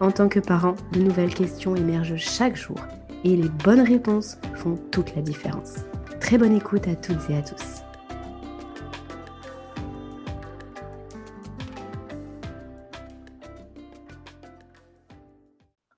en 0.00 0.10
tant 0.10 0.28
que 0.28 0.40
parent, 0.40 0.74
de 0.92 1.00
nouvelles 1.00 1.34
questions 1.34 1.76
émergent 1.76 2.16
chaque 2.16 2.56
jour 2.56 2.78
et 3.24 3.36
les 3.36 3.48
bonnes 3.48 3.82
réponses 3.82 4.38
font 4.54 4.76
toute 4.90 5.14
la 5.14 5.22
différence. 5.22 5.76
Très 6.20 6.38
bonne 6.38 6.56
écoute 6.56 6.88
à 6.88 6.96
toutes 6.96 7.28
et 7.28 7.36
à 7.36 7.42
tous. 7.42 7.82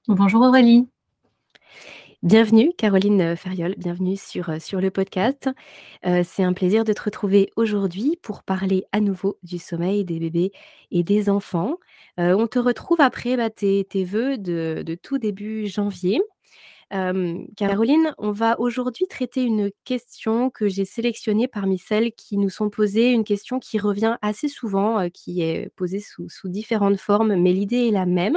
Bonjour 0.08 0.42
Aurélie. 0.42 0.91
Bienvenue 2.22 2.72
Caroline 2.78 3.34
Ferriol, 3.34 3.74
bienvenue 3.76 4.16
sur, 4.16 4.50
euh, 4.50 4.60
sur 4.60 4.80
le 4.80 4.92
podcast. 4.92 5.50
Euh, 6.06 6.22
c'est 6.24 6.44
un 6.44 6.52
plaisir 6.52 6.84
de 6.84 6.92
te 6.92 7.02
retrouver 7.02 7.50
aujourd'hui 7.56 8.16
pour 8.22 8.44
parler 8.44 8.84
à 8.92 9.00
nouveau 9.00 9.38
du 9.42 9.58
sommeil 9.58 10.04
des 10.04 10.20
bébés 10.20 10.52
et 10.92 11.02
des 11.02 11.28
enfants. 11.28 11.78
Euh, 12.20 12.36
on 12.38 12.46
te 12.46 12.60
retrouve 12.60 13.00
après 13.00 13.36
bah, 13.36 13.50
tes, 13.50 13.84
tes 13.84 14.04
vœux 14.04 14.38
de 14.38 14.96
tout 15.02 15.18
début 15.18 15.66
janvier. 15.66 16.20
Caroline, 17.56 18.14
on 18.18 18.32
va 18.32 18.60
aujourd'hui 18.60 19.06
traiter 19.06 19.42
une 19.42 19.70
question 19.84 20.50
que 20.50 20.68
j'ai 20.68 20.84
sélectionnée 20.84 21.48
parmi 21.48 21.78
celles 21.78 22.12
qui 22.12 22.36
nous 22.36 22.50
sont 22.50 22.68
posées, 22.68 23.12
une 23.12 23.24
question 23.24 23.58
qui 23.58 23.78
revient 23.78 24.18
assez 24.20 24.48
souvent, 24.48 25.08
qui 25.08 25.40
est 25.40 25.70
posée 25.74 26.00
sous, 26.00 26.28
différentes 26.44 27.00
formes, 27.00 27.34
mais 27.36 27.52
l'idée 27.52 27.88
est 27.88 27.90
la 27.92 28.04
même. 28.04 28.36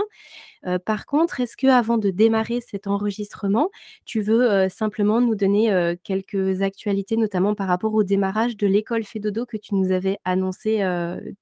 par 0.86 1.06
contre, 1.06 1.42
est-ce 1.42 1.58
que 1.58 1.67
avant 1.67 1.97
de 1.97 2.12
démarrer 2.12 2.62
cet 2.62 2.88
enregistrement, 2.88 3.70
tu 4.06 4.22
veux 4.22 4.69
simplement 4.69 5.19
nous 5.19 5.36
donner 5.36 5.97
quelques 6.06 6.62
actualités, 6.62 7.17
notamment 7.17 7.56
par 7.56 7.67
rapport 7.67 7.94
au 7.94 8.03
démarrage 8.03 8.56
de 8.56 8.67
l'école 8.67 9.03
Fédodo 9.03 9.45
que 9.45 9.58
tu 9.58 9.75
nous 9.75 9.92
avais 9.92 10.17
annoncé 10.23 10.81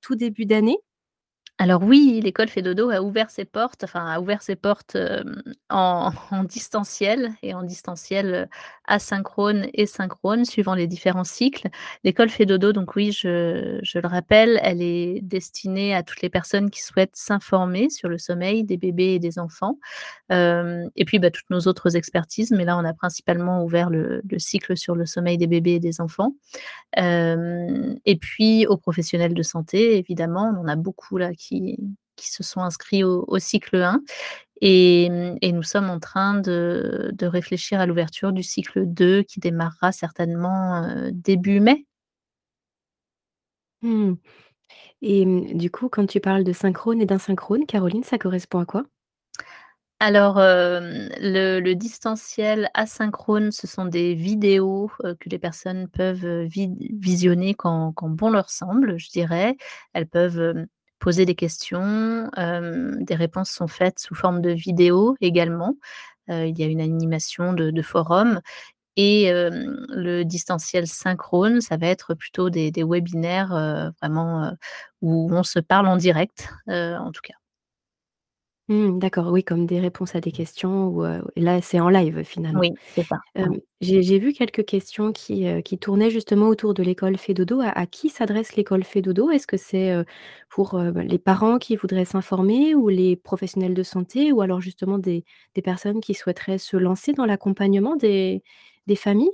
tout 0.02 0.16
début 0.16 0.45
d'année? 0.45 0.80
Alors 1.59 1.83
oui, 1.83 2.19
l'école 2.23 2.49
Fédodo 2.49 2.89
a 2.89 3.01
ouvert 3.01 3.29
ses 3.29 3.45
portes, 3.45 3.83
enfin 3.83 4.07
a 4.07 4.19
ouvert 4.19 4.41
ses 4.41 4.55
portes 4.55 4.97
en, 5.69 6.11
distanciel 6.45 7.31
et 7.43 7.53
en 7.53 7.61
distanciel 7.61 8.49
asynchrone 8.85 9.67
et 9.73 9.85
synchrone 9.85 10.45
suivant 10.45 10.73
les 10.73 10.87
différents 10.87 11.23
cycles. 11.23 11.69
L'école 12.03 12.29
Fédodo, 12.29 12.73
donc 12.73 12.95
oui, 12.95 13.11
je, 13.11 13.79
le 13.79 14.07
rappelle, 14.07 14.59
elle 14.63 14.81
est 14.81 15.21
destinée 15.21 15.93
à 15.93 16.02
toutes 16.02 16.21
les 16.21 16.30
personnes 16.30 16.71
qui 16.71 16.81
souhaitent 16.81 17.15
s'informer 17.15 17.89
sur 17.89 18.09
le 18.09 18.17
sommeil 18.17 18.63
des 18.63 18.77
bébés 18.77 19.13
et 19.13 19.19
des 19.19 19.37
enfants. 19.37 19.77
et 20.31 21.05
puis 21.05 21.19
bah, 21.19 21.30
toutes 21.30 21.49
nos 21.52 21.61
autres 21.61 21.95
expertises, 21.95 22.52
mais 22.52 22.65
là 22.65 22.77
on 22.77 22.83
a 22.83 22.93
principalement 22.93 23.63
ouvert 23.63 23.89
le, 23.89 24.21
cycle 24.37 24.75
sur 24.75 24.95
le 24.95 25.05
sommeil 25.05 25.37
des 25.37 25.47
bébés 25.47 25.75
et 25.75 25.80
des 25.80 26.02
enfants. 26.02 26.33
et 26.97 28.17
puis 28.19 28.65
aux 28.65 28.77
professionnels 28.77 29.36
de 29.36 29.43
santé, 29.43 29.97
évidemment, 29.97 30.52
on 30.59 30.67
a 30.67 30.75
beaucoup 30.75 31.17
là 31.17 31.31
qui, 31.33 31.42
se 32.17 32.43
sont 32.43 32.61
inscrits 32.61 33.04
au, 33.04 33.39
cycle 33.39 33.77
1. 33.77 34.02
Et, 34.61 35.09
nous 35.52 35.64
sommes 35.64 35.89
en 35.89 35.99
train 35.99 36.36
de, 36.36 37.14
réfléchir 37.21 37.80
à 37.80 37.86
l'ouverture 37.86 38.31
du 38.31 38.43
cycle 38.43 38.86
2 38.86 39.23
qui 39.23 39.39
démarrera 39.39 39.92
certainement 39.92 40.83
euh, 40.83 41.09
début 41.11 41.59
mai. 41.59 41.86
Mmh. 43.81 44.14
Et 45.02 45.26
mmh, 45.26 45.58
du 45.58 45.70
coup, 45.70 45.89
quand 45.89 46.05
tu 46.05 46.20
parles 46.20 46.43
de 46.43 46.54
synchrone 46.54 47.02
et 47.02 47.05
d'insynchrone, 47.05 47.65
Caroline, 47.65 48.04
ça 48.04 48.17
correspond 48.17 48.60
à 48.60 48.65
quoi? 48.65 48.86
Alors, 49.99 50.36
le, 50.37 51.73
distanciel 51.75 52.70
asynchrone, 52.73 53.52
ce 53.52 53.67
sont 53.67 53.86
des 53.86 54.15
vidéos 54.15 54.92
que 55.02 55.30
les 55.30 55.39
personnes 55.39 55.87
peuvent 55.87 56.45
visionner 56.49 57.54
quand, 57.54 57.93
quand, 57.93 58.10
bon 58.10 58.30
leur 58.30 58.49
semble, 58.49 58.98
je 58.98 59.10
dirais. 59.11 59.55
Elles 59.93 60.08
peuvent 60.08 60.67
poser 61.03 61.25
des 61.25 61.36
questions. 61.36 62.30
des 62.37 63.15
réponses 63.15 63.52
sont 63.52 63.67
faites 63.67 63.99
sous 63.99 64.15
forme 64.15 64.41
de 64.41 64.52
vidéo 64.52 65.17
également. 65.19 65.75
il 66.30 66.58
y 66.58 66.64
a 66.64 66.67
une 66.67 66.80
animation 66.81 67.52
de, 67.52 67.81
forum. 67.81 68.39
Et 68.95 69.30
le 69.30 70.23
distanciel 70.23 70.87
synchrone, 70.87 71.59
ça 71.59 71.75
va 71.75 71.87
être 71.87 72.13
plutôt 72.13 72.49
des, 72.49 72.71
webinaires 72.77 73.92
vraiment 74.02 74.53
où 75.02 75.30
on 75.31 75.43
se 75.43 75.59
parle 75.59 75.87
en 75.87 75.97
direct, 75.97 76.47
en 76.67 77.11
tout 77.11 77.21
cas. 77.21 77.42
Mmh, 78.69 78.97
d'accord, 78.99 79.29
oui, 79.31 79.43
comme 79.43 79.65
des 79.65 79.79
réponses 79.81 80.15
à 80.15 80.21
des 80.21 80.31
questions 80.31 80.87
ou, 80.87 81.03
là, 81.35 81.61
c'est 81.61 81.81
en 81.81 81.89
live 81.89 82.23
finalement. 82.23 82.61
Oui, 82.61 82.77
c'est 82.95 83.03
ça. 83.03 83.17
j'ai 83.81 84.19
vu 84.19 84.33
quelques 84.33 84.65
questions 84.65 85.11
qui, 85.13 85.45
qui 85.63 85.77
tournaient 85.79 86.11
justement 86.11 86.47
autour 86.49 86.73
de 86.73 86.83
l'école 86.83 87.17
Fédodo. 87.17 87.61
À 87.61 87.69
à 87.69 87.85
qui 87.87 88.09
s'adresse 88.09 88.55
l'école 88.55 88.83
Fédodo? 88.83 89.31
Est-ce 89.31 89.47
que 89.47 89.57
c'est, 89.57 89.93
pour, 90.49 90.73
bah, 90.79 91.03
les 91.03 91.19
parents 91.19 91.59
qui 91.59 91.75
voudraient 91.77 92.05
s'informer 92.05 92.75
ou 92.75 92.89
les 92.89 93.15
professionnels 93.17 93.73
de 93.75 93.83
santé 93.83 94.31
ou 94.33 94.41
alors 94.41 94.61
justement 94.61 94.97
des 94.99 95.25
des 95.55 95.61
personnes 95.63 96.01
qui 96.01 96.13
souhaiteraient 96.15 96.57
se 96.59 96.77
lancer 96.77 97.13
dans 97.13 97.25
l'accompagnement 97.25 97.95
des 97.97 98.43
des 98.87 98.95
familles? 98.97 99.31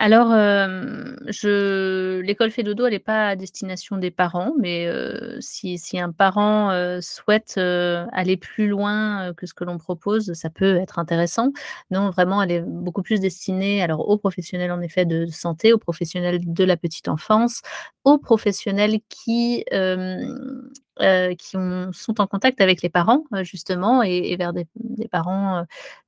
Alors, 0.00 0.28
je 0.30 2.20
l'école 2.20 2.50
fait 2.52 2.62
dodo, 2.62 2.86
elle 2.86 2.92
n'est 2.92 2.98
pas 3.00 3.28
à 3.30 3.36
destination 3.36 3.96
des 3.96 4.12
parents, 4.12 4.52
mais 4.58 4.88
si 5.40 5.76
si 5.78 5.98
un 5.98 6.12
parent, 6.12 6.70
souhaite, 7.00 7.58
aller 7.58 8.36
plus 8.36 8.68
loin, 8.68 9.32
que 9.36 9.46
ce 9.46 9.54
que 9.54 9.64
l'on 9.64 9.76
propose, 9.78 10.32
ça 10.34 10.50
peut 10.50 10.76
être 10.76 10.98
intéressant. 11.00 11.52
Non, 11.90 12.10
vraiment, 12.10 12.42
elle 12.42 12.52
est 12.52 12.60
beaucoup 12.62 13.02
plus 13.02 13.18
destinée 13.20 13.82
alors 13.82 14.08
aux 14.08 14.18
professionnels, 14.18 14.70
en 14.70 14.80
effet, 14.82 15.04
de 15.04 15.26
santé, 15.26 15.72
aux 15.72 15.78
professionnels 15.78 16.38
de 16.44 16.64
la 16.64 16.76
petite 16.76 17.08
enfance, 17.08 17.62
aux 18.04 18.18
professionnels 18.18 19.00
qui, 19.08 19.64
euh, 21.00 21.34
qui 21.34 21.48
sont 21.48 22.20
en 22.20 22.26
contact 22.26 22.60
avec 22.60 22.82
les 22.82 22.88
parents, 22.88 23.24
euh, 23.32 23.44
justement, 23.44 24.02
et, 24.02 24.34
vers 24.36 24.52
des, 24.52 24.66
parents 25.10 25.64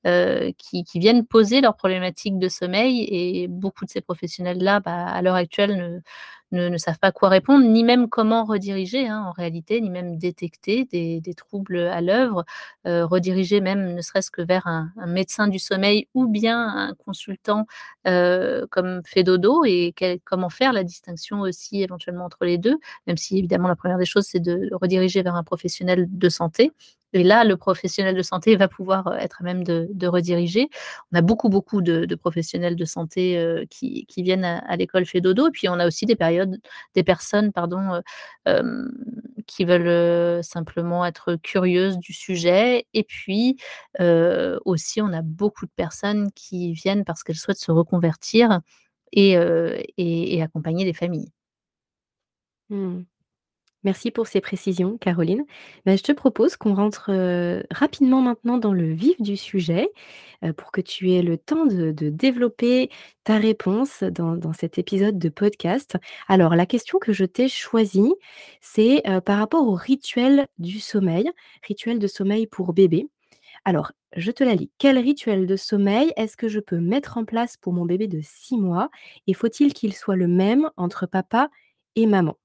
euh, 0.06 0.50
qui, 0.58 0.84
viennent 0.96 1.24
poser 1.26 1.60
leurs 1.60 1.76
problématiques 1.76 2.38
de 2.38 2.48
sommeil. 2.48 3.06
Et 3.10 3.48
beaucoup 3.48 3.84
de 3.84 3.90
ces 3.90 4.00
professionnels-là, 4.00 4.80
bah, 4.80 5.06
à 5.06 5.22
l'heure 5.22 5.36
actuelle, 5.36 5.76
ne, 5.76 6.00
ne, 6.52 6.76
savent 6.78 6.98
pas 6.98 7.12
quoi 7.12 7.28
répondre, 7.28 7.64
ni 7.64 7.84
même 7.84 8.08
comment 8.08 8.44
rediriger 8.44 9.08
hein, 9.08 9.24
en 9.26 9.32
réalité, 9.32 9.80
ni 9.80 9.90
même 9.90 10.16
détecter 10.18 10.84
des, 10.84 11.34
troubles 11.34 11.78
à 11.78 12.00
l'œuvre, 12.00 12.44
euh, 12.86 13.06
rediriger 13.06 13.60
même 13.60 13.94
ne 13.94 14.00
serait-ce 14.00 14.30
que 14.30 14.42
vers 14.42 14.66
un, 14.66 14.92
médecin 15.06 15.48
du 15.48 15.58
sommeil 15.58 16.08
ou 16.14 16.26
bien 16.26 16.58
un 16.60 16.94
consultant 16.94 17.66
euh, 18.06 18.66
comme 18.70 19.02
Fedodo 19.04 19.64
et 19.64 19.94
comment 20.24 20.50
faire 20.50 20.72
la 20.72 20.84
distinction 20.84 21.40
aussi 21.40 21.82
éventuellement 21.82 22.24
entre 22.24 22.44
les 22.44 22.58
deux, 22.58 22.78
même 23.06 23.16
si 23.16 23.38
évidemment 23.38 23.68
la 23.68 23.76
première 23.76 23.98
des 23.98 24.04
choses 24.04 24.26
c'est 24.26 24.40
de 24.40 24.68
rediriger 24.72 25.22
vers 25.22 25.34
un 25.34 25.44
professionnel 25.44 26.06
de 26.10 26.28
santé. 26.28 26.72
Et 27.12 27.24
là, 27.24 27.42
le 27.42 27.56
professionnel 27.56 28.14
de 28.14 28.22
santé 28.22 28.54
va 28.54 28.68
pouvoir 28.68 29.08
euh, 29.08 29.16
être 29.16 29.40
à 29.40 29.44
même 29.44 29.64
de, 29.64 30.06
rediriger. 30.06 30.68
On 31.12 31.18
a 31.18 31.22
beaucoup, 31.22 31.48
beaucoup 31.48 31.82
de, 31.82 32.14
professionnels 32.14 32.76
de 32.76 32.84
santé 32.84 33.66
qui, 33.68 34.06
viennent 34.16 34.44
à, 34.44 34.76
l'école 34.76 35.04
Fédodo. 35.06 35.48
Et 35.48 35.50
puis, 35.50 35.68
on 35.68 35.78
a 35.78 35.86
aussi 35.86 36.06
des 36.06 36.16
périodes, 36.16 36.39
des 36.94 37.02
personnes, 37.02 37.52
pardon, 37.52 38.02
euh, 38.48 38.88
qui 39.46 39.64
veulent 39.64 40.42
simplement 40.44 41.04
être 41.04 41.36
curieuses 41.36 41.98
du 41.98 42.12
sujet. 42.12 42.86
Et 42.94 43.04
puis, 43.04 43.56
aussi, 44.64 45.02
on 45.02 45.12
a 45.12 45.22
beaucoup 45.22 45.66
de 45.66 45.72
personnes 45.74 46.30
qui 46.32 46.72
viennent 46.72 47.04
parce 47.04 47.22
qu'elles 47.22 47.36
souhaitent 47.36 47.58
se 47.58 47.72
reconvertir 47.72 48.60
et, 49.12 50.42
accompagner 50.42 50.84
les 50.84 50.92
familles. 50.92 51.32
Mmh. 52.70 53.02
Merci 53.82 54.10
pour 54.10 54.26
ces 54.26 54.42
précisions, 54.42 54.98
Caroline. 54.98 55.46
Ben, 55.86 55.96
je 55.96 56.02
te 56.02 56.12
propose 56.12 56.56
qu'on 56.56 56.74
rentre 56.74 57.06
euh, 57.08 57.62
rapidement 57.70 58.20
maintenant 58.20 58.58
dans 58.58 58.74
le 58.74 58.92
vif 58.92 59.18
du 59.22 59.38
sujet 59.38 59.90
euh, 60.44 60.52
pour 60.52 60.70
que 60.70 60.82
tu 60.82 61.12
aies 61.12 61.22
le 61.22 61.38
temps 61.38 61.64
de, 61.64 61.90
développer 61.92 62.90
ta 63.24 63.38
réponse 63.38 64.02
dans, 64.02 64.52
cet 64.52 64.78
épisode 64.78 65.18
de 65.18 65.30
podcast. 65.30 65.96
Alors, 66.28 66.54
la 66.56 66.66
question 66.66 66.98
que 66.98 67.14
je 67.14 67.24
t'ai 67.24 67.48
choisie, 67.48 68.12
c'est 68.60 69.02
euh, 69.08 69.22
par 69.22 69.38
rapport 69.38 69.66
au 69.66 69.74
rituel 69.74 70.46
du 70.58 70.78
sommeil, 70.78 71.30
rituel 71.66 71.98
de 71.98 72.06
sommeil 72.06 72.46
pour 72.46 72.74
bébé. 72.74 73.08
Alors, 73.64 73.92
je 74.14 74.30
te 74.30 74.44
la 74.44 74.56
lis. 74.56 74.70
Quel 74.78 74.98
rituel 74.98 75.46
de 75.46 75.56
sommeil 75.56 76.12
est-ce 76.16 76.36
que 76.36 76.48
je 76.48 76.60
peux 76.60 76.80
mettre 76.80 77.16
en 77.16 77.24
place 77.24 77.56
pour 77.56 77.72
mon 77.72 77.86
bébé 77.86 78.08
de 78.08 78.20
6 78.22 78.58
mois 78.58 78.90
et 79.26 79.32
faut-il 79.32 79.72
qu'il 79.72 79.94
soit 79.94 80.16
le 80.16 80.28
même 80.28 80.70
entre 80.76 81.06
papa 81.06 81.48
et 81.96 82.06
maman? 82.06 82.39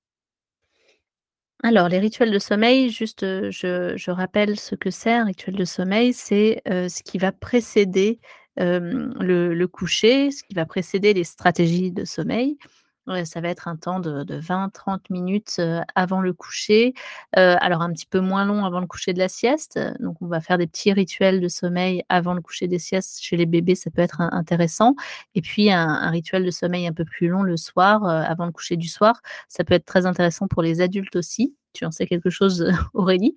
Alors, 1.68 1.90
les 1.90 1.98
rituels 1.98 2.30
de 2.30 2.38
sommeil, 2.38 2.92
juste, 2.92 3.22
je 3.22 4.12
rappelle 4.12 4.60
ce 4.60 4.76
que 4.76 4.92
c'est 4.92 5.14
un 5.14 5.26
rituel 5.26 5.56
de 5.56 5.66
sommeil, 5.66 6.14
c'est, 6.14 6.62
ce 6.68 7.02
qui 7.02 7.18
va 7.18 7.32
précéder, 7.32 8.20
le 8.56 9.66
coucher, 9.66 10.30
ce 10.30 10.44
qui 10.44 10.54
va 10.54 10.68
précéder 10.68 11.16
les 11.16 11.24
stratégies 11.24 11.92
de 11.92 12.06
sommeil. 12.06 12.60
Ouais, 13.08 13.24
ça 13.24 13.40
va 13.40 13.50
être 13.50 13.68
un 13.68 13.76
temps 13.76 14.00
de 14.00 14.24
de 14.24 14.36
20-30 14.40 15.12
minutes, 15.12 15.62
avant 15.94 16.22
le 16.22 16.34
coucher, 16.34 16.96
alors 17.34 17.84
un 17.84 17.94
petit 17.94 18.08
peu 18.08 18.20
moins 18.20 18.46
long 18.46 18.66
avant 18.66 18.80
le 18.80 18.88
coucher 18.88 19.14
de 19.14 19.20
la 19.20 19.28
sieste, 19.30 19.80
donc 20.00 20.18
on 20.24 20.28
va 20.28 20.42
faire 20.42 20.58
des 20.58 20.66
petits 20.66 20.92
rituels 20.92 21.40
de 21.40 21.48
sommeil 21.48 22.04
avant 22.10 22.34
le 22.34 22.42
coucher 22.42 22.68
des 22.68 22.80
siestes. 22.80 23.20
Chez 23.22 23.38
les 23.38 23.46
bébés, 23.46 23.76
ça 23.76 23.92
peut 23.92 24.02
être 24.02 24.22
in 24.22 24.30
intéressant 24.32 24.96
et 25.36 25.42
puis 25.44 25.72
un 25.72 25.88
un 25.88 26.10
rituel 26.10 26.44
de 26.46 26.50
sommeil 26.52 26.88
un 26.88 26.94
peu 26.94 27.06
plus 27.06 27.28
long 27.28 27.44
le 27.44 27.58
soir, 27.58 28.04
avant 28.06 28.48
le 28.48 28.52
coucher 28.52 28.76
du 28.76 28.88
soir. 28.88 29.22
Ça 29.50 29.64
peut 29.64 29.76
être 29.76 29.86
très 29.86 30.08
intéressant 30.08 30.48
pour 30.48 30.64
les 30.64 30.82
adultes 30.82 31.16
aussi. 31.16 31.56
Tu 31.74 31.86
en 31.86 31.92
sais 31.92 32.08
quelque 32.08 32.30
chose, 32.32 32.66
Aurélie? 32.96 33.36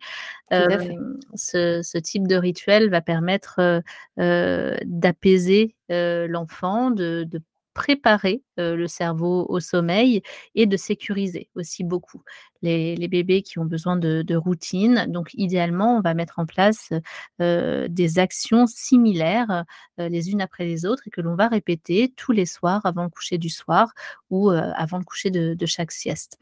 Tout 0.55 0.65
à 0.71 0.79
fait. 0.79 0.95
Hem, 0.95 1.19
ce 1.35 1.83
ce 1.83 1.99
type 1.99 2.27
de 2.29 2.37
rituel 2.37 2.91
va 2.91 3.01
permettre, 3.03 3.83
d'apaiser, 4.17 5.77
l'enfant, 5.91 6.91
de 6.91 7.25
de 7.29 7.41
préparer, 7.79 8.43
le 8.57 8.87
cerveau 8.89 9.47
au 9.49 9.61
sommeil 9.61 10.23
et 10.57 10.67
de 10.67 10.77
sécuriser 10.77 11.49
aussi 11.55 11.85
beaucoup 11.85 12.23
les 12.63 13.09
bébés 13.09 13.43
qui 13.43 13.59
ont 13.61 13.65
besoin 13.65 13.97
de 13.97 14.23
de 14.23 14.35
routine. 14.37 15.07
Donc 15.09 15.31
idéalement, 15.35 15.97
on 15.97 16.01
va 16.01 16.15
mettre 16.15 16.41
en 16.41 16.47
place, 16.47 16.93
des 17.41 18.19
actions 18.19 18.67
similaires, 18.67 19.65
les 19.99 20.31
unes 20.31 20.41
après 20.43 20.65
les 20.65 20.85
autres 20.87 21.05
et 21.07 21.11
que 21.11 21.21
l'on 21.21 21.37
va 21.37 21.49
répéter 21.49 22.13
tous 22.17 22.33
les 22.33 22.47
soirs 22.47 22.85
avant 22.85 23.05
le 23.05 23.11
coucher 23.11 23.39
du 23.39 23.49
soir 23.51 23.93
ou, 24.31 24.51
avant 24.51 24.99
le 24.99 25.05
coucher 25.05 25.31
de 25.31 25.67
chaque 25.67 25.93
sieste. 25.93 26.39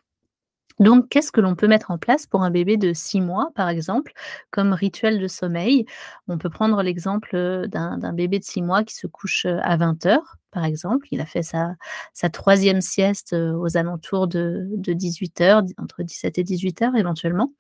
Donc, 0.78 1.08
qu'est-ce 1.08 1.32
que 1.32 1.40
l'on 1.40 1.55
peut 1.55 1.69
mettre 1.69 1.90
en 1.90 1.96
place 1.99 2.26
pour 2.26 2.43
un 2.43 2.50
bébé 2.50 2.76
de 2.76 2.93
6 2.93 3.20
mois, 3.23 3.50
par 3.55 3.69
exemple, 3.70 4.12
comme 4.50 4.73
rituel 4.75 5.19
de 5.20 5.26
sommeil? 5.28 5.87
On 6.28 6.37
peut 6.38 6.50
prendre 6.50 6.82
l'exemple, 6.82 7.67
d'un 7.69 8.12
bébé 8.12 8.38
de 8.38 8.44
6 8.44 8.61
mois 8.62 8.84
qui 8.84 8.94
se 8.94 9.06
couche, 9.06 9.46
à 9.46 9.76
20:00, 9.78 10.37
par 10.50 10.64
exemple. 10.67 11.06
Il 11.11 11.20
a 11.23 11.26
fait 11.26 11.43
sa 11.43 11.76
sa 12.12 12.28
3e 12.28 12.82
sieste, 12.82 13.34
aux 13.34 13.76
alentours 13.78 14.28
de 14.28 14.67
de 14.76 14.93
18:00, 14.93 15.62
d 15.62 15.73
entre 15.78 16.02
17 16.02 16.37
et 16.38 16.44
18:00 16.44 16.94
éventuellement. 16.96 17.52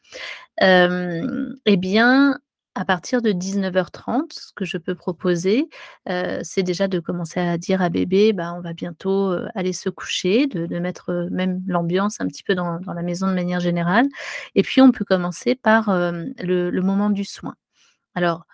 Hem 0.58 1.54
et 1.66 1.76
bien, 1.78 2.38
à 2.76 2.84
partir 2.86 3.22
de 3.22 3.32
19:30, 3.32 4.32
ce 4.34 4.52
que 4.54 4.64
je 4.66 4.78
peux 4.78 4.94
proposer, 4.94 5.68
heu, 6.10 6.40
c'est 6.44 6.62
déjà 6.62 6.88
de 6.88 7.00
commencer 7.00 7.40
à 7.40 7.58
dire 7.58 7.82
à 7.82 7.88
bébé: 7.90 8.32
«Bah, 8.34 8.54
on 8.56 8.60
va 8.62 8.74
bientôt, 8.74 9.32
heu, 9.32 9.48
aller 9.56 9.72
se 9.74 9.88
coucher», 9.90 10.46
de 10.48 10.78
mettre, 10.80 11.10
heu, 11.12 11.28
même 11.30 11.62
l'ambiance 11.68 12.20
un 12.20 12.28
petit 12.28 12.44
peu 12.44 12.54
dans 12.54 12.78
la 12.94 13.02
maison 13.02 13.28
de 13.28 13.34
manière 13.34 13.60
générale 13.60 14.06
et 14.56 14.62
puis 14.62 14.82
on 14.82 14.92
peut 14.92 15.04
commencer 15.06 15.56
par, 15.56 15.90
le 15.92 16.80
moment 16.82 17.10
du 17.10 17.24
soin. 17.24 17.54
Alors, 18.16 18.46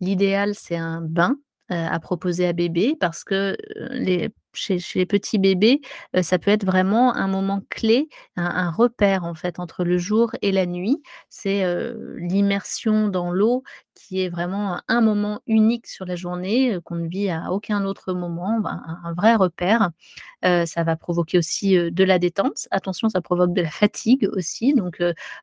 l'idéal, 0.00 0.54
c'est 0.56 0.76
un 0.78 1.02
bain, 1.02 1.36
à 1.70 2.00
proposer 2.00 2.46
à 2.48 2.52
bébé 2.54 2.96
parce 3.00 3.24
que, 3.24 3.56
les 3.92 4.30
chez 4.58 4.78
les 4.98 5.06
petits 5.06 5.38
bébés, 5.38 5.80
heu, 6.16 6.22
ça 6.22 6.38
peut 6.38 6.50
être 6.50 6.64
vraiment 6.66 7.14
un 7.14 7.28
moment 7.28 7.62
clé, 7.70 8.08
un 8.36 8.70
repère, 8.70 9.24
en 9.24 9.34
fait, 9.34 9.58
entre 9.60 9.84
le 9.84 9.98
jour 9.98 10.32
et 10.42 10.52
la 10.52 10.66
nuit. 10.66 11.02
C'est, 11.30 11.64
heu, 11.64 12.16
l'immersion 12.18 13.08
dans 13.08 13.30
l'eau 13.32 13.62
qui 13.94 14.22
est 14.22 14.28
vraiment 14.28 14.80
un 14.88 15.00
moment 15.00 15.40
unique 15.48 15.86
sur 15.88 16.04
la 16.06 16.14
journée, 16.16 16.74
heu, 16.76 16.80
qu'on 16.80 16.96
ne 16.96 17.08
vit 17.08 17.30
à 17.30 17.52
aucun 17.52 17.84
autre 17.84 18.12
moment, 18.14 18.60
ben, 18.60 18.82
un 19.04 19.12
vrai 19.14 19.34
repère. 19.36 19.90
Ça 20.44 20.84
va 20.84 20.96
provoquer 20.96 21.38
aussi, 21.38 21.76
de 21.92 22.04
la 22.04 22.18
détente. 22.20 22.68
Attention, 22.72 23.08
ça 23.10 23.20
provoque 23.22 23.52
de 23.54 23.62
la 23.62 23.70
fatigue 23.70 24.28
aussi, 24.34 24.74
donc 24.74 25.02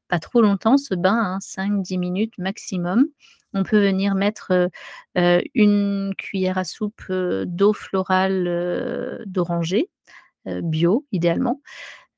pas 0.09 0.19
trop 0.19 0.41
longtemps 0.41 0.77
ce 0.77 0.95
bain, 0.95 1.15
hein, 1.35 1.39
5-10 1.41 1.97
minutes 1.99 2.33
maximum. 2.39 3.07
On 3.55 3.63
peut 3.63 3.79
venir 3.81 4.15
mettre, 4.15 4.69
1 5.15 6.13
cuillère 6.17 6.57
à 6.59 6.65
soupe, 6.65 7.03
d'eau 7.11 7.73
florale, 7.73 8.47
d'oranger, 9.27 9.89
heu, 10.47 10.61
bio 10.63 11.05
idéalement. 11.13 11.61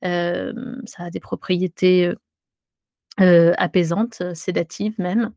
Ça 0.03 1.03
a 1.05 1.09
des 1.11 1.19
propriétés, 1.21 2.13
heu, 3.21 3.53
apaisantes, 3.57 4.23
sédatives 4.35 4.95
même. 4.99 5.31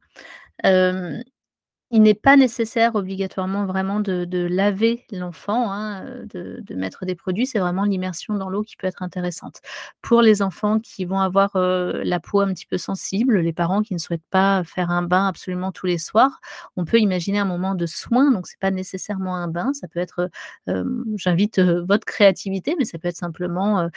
Il 1.92 2.02
n'est 2.02 2.14
pas 2.14 2.36
nécessaire 2.36 2.94
obligatoirement 2.94 3.66
vraiment 3.66 3.98
de 3.98 4.46
laver 4.46 5.04
l'enfant, 5.10 5.72
hein, 5.72 6.04
heu, 6.06 6.60
de 6.62 6.74
mettre 6.76 7.04
des 7.04 7.16
produits. 7.16 7.46
C'est 7.48 7.58
vraiment 7.58 7.82
l'immersion 7.82 8.34
dans 8.34 8.48
l'eau 8.48 8.62
qui 8.62 8.76
peut 8.76 8.86
être 8.86 9.02
intéressante. 9.02 9.60
Pour 10.00 10.22
les 10.22 10.40
enfants 10.40 10.78
qui 10.78 11.04
vont 11.04 11.18
avoir, 11.18 11.56
heu, 11.56 12.00
la 12.04 12.20
peau 12.20 12.40
un 12.42 12.54
petit 12.54 12.66
peu 12.66 12.78
sensible, 12.78 13.38
les 13.40 13.52
parents 13.52 13.82
qui 13.82 13.92
ne 13.94 13.98
souhaitent 13.98 14.22
pas 14.30 14.62
faire 14.62 14.90
un 14.92 15.02
bain 15.02 15.26
absolument 15.26 15.72
tous 15.72 15.86
les 15.86 15.98
soirs, 15.98 16.40
on 16.76 16.84
peut 16.84 16.98
imaginer 17.00 17.40
un 17.40 17.44
moment 17.44 17.74
de 17.74 17.86
soin, 17.86 18.30
donc 18.30 18.46
c'est 18.46 18.60
pas 18.60 18.70
nécessairement 18.70 19.34
un 19.34 19.48
bain, 19.48 19.72
ça 19.72 19.88
peut 19.88 19.98
être, 19.98 20.30
heu, 20.68 20.72
hem, 20.72 21.04
j'invite, 21.16 21.58
votre 21.58 22.04
créativité, 22.06 22.76
mais 22.78 22.84
ça 22.84 22.98
peut 22.98 23.08
être 23.08 23.16
simplement, 23.16 23.88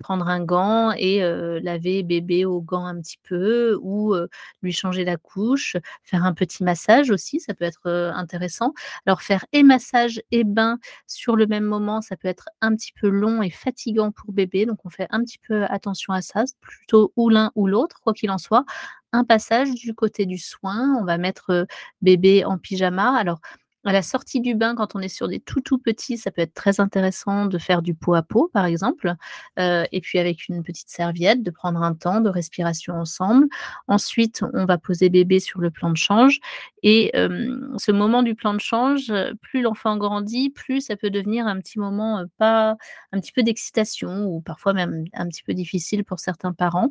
prendre 0.00 0.26
un 0.28 0.40
gant 0.44 0.90
et 0.96 1.20
laver 1.62 2.02
bébé 2.02 2.44
au 2.44 2.60
gant 2.60 2.84
un 2.86 3.00
petit 3.00 3.18
peu 3.22 3.78
ou 3.80 4.16
lui 4.62 4.72
changer 4.72 5.04
la 5.04 5.16
couche, 5.16 5.76
faire 6.02 6.24
un 6.24 6.31
petit 6.34 6.64
massage 6.64 7.10
aussi, 7.10 7.40
ça 7.40 7.54
peut 7.54 7.64
être, 7.64 8.12
intéressant. 8.14 8.72
Alors 9.06 9.22
faire 9.22 9.44
et 9.52 9.62
massage 9.62 10.20
et 10.30 10.44
bain 10.44 10.78
sur 11.06 11.36
le 11.36 11.46
même 11.46 11.64
moment, 11.64 12.00
ça 12.00 12.16
peut 12.16 12.28
être 12.28 12.48
un 12.60 12.74
petit 12.74 12.92
peu 12.92 13.08
long 13.08 13.42
et 13.42 13.50
fatigant 13.50 14.12
pour 14.12 14.32
bébé, 14.32 14.66
donc 14.66 14.78
on 14.84 14.90
fait 14.90 15.06
un 15.10 15.22
petit 15.22 15.38
peu 15.38 15.64
attention 15.64 16.12
à 16.12 16.22
ça, 16.22 16.44
plutôt 16.60 17.12
ou 17.16 17.28
l'un 17.28 17.50
ou 17.54 17.66
l'autre, 17.66 18.00
quoi 18.00 18.12
qu'il 18.12 18.30
en 18.30 18.38
soit. 18.38 18.64
Un 19.12 19.24
passage 19.24 19.70
du 19.74 19.94
côté 19.94 20.24
du 20.24 20.38
soin, 20.38 20.96
on 20.98 21.04
va 21.04 21.18
mettre, 21.18 21.66
bébé 22.00 22.44
en 22.44 22.56
pyjama. 22.58 23.14
Alors, 23.16 23.40
à 23.84 23.92
la 23.92 24.02
sortie 24.02 24.40
du 24.40 24.54
bain, 24.54 24.74
quand 24.74 24.94
on 24.96 25.00
est 25.00 25.08
sur 25.08 25.28
des 25.28 25.40
tout, 25.40 25.60
tout 25.60 25.78
petits, 25.78 26.16
ça 26.18 26.30
peut 26.30 26.42
être 26.42 26.54
très 26.54 26.80
intéressant 26.80 27.46
de 27.46 27.58
faire 27.58 27.82
du 27.82 27.94
pot 27.94 28.14
à 28.14 28.22
pot, 28.22 28.50
par 28.52 28.64
exemple, 28.66 29.14
heu 29.58 29.84
et 29.92 30.00
puis 30.00 30.18
avec 30.18 30.48
une 30.48 30.62
petite 30.62 30.88
serviette, 30.90 31.42
de 31.42 31.50
prendre 31.50 31.82
un 31.82 31.94
temps 31.94 32.20
de 32.20 32.28
respiration 32.30 32.94
ensemble. 32.94 33.46
Ensuite, 33.88 34.44
on 34.54 34.64
va 34.66 34.78
poser 34.78 35.08
bébé 35.10 35.40
sur 35.40 35.60
le 35.60 35.70
plan 35.70 35.90
de 35.90 35.96
change 35.96 36.40
et 36.82 37.10
hem, 37.16 37.74
ce 37.78 37.92
moment 37.92 38.22
du 38.22 38.34
plan 38.34 38.54
de 38.54 38.60
change, 38.60 39.12
plus 39.40 39.62
l'enfant 39.62 39.96
grandit, 39.96 40.50
plus 40.50 40.80
ça 40.82 40.96
peut 40.96 41.10
devenir 41.10 41.46
un 41.46 41.58
petit 41.60 41.78
moment, 41.78 42.20
heu, 42.20 42.28
pas 42.38 42.76
un 43.12 43.20
petit 43.20 43.32
peu 43.32 43.42
d'excitation 43.42 44.26
ou 44.26 44.40
parfois 44.40 44.72
même 44.74 45.04
un 45.14 45.28
petit 45.28 45.42
peu 45.42 45.54
difficile 45.54 46.04
pour 46.04 46.20
certains 46.20 46.52
parents. 46.52 46.88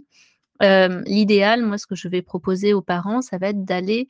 L'idéal, 0.62 1.64
moi, 1.66 1.78
ce 1.78 1.88
que 1.88 1.96
je 1.96 2.08
vais 2.08 2.22
proposer 2.22 2.74
aux 2.74 2.82
parents, 2.82 3.22
ça 3.22 3.38
va 3.38 3.50
être 3.50 3.66
d'aller, 3.66 4.08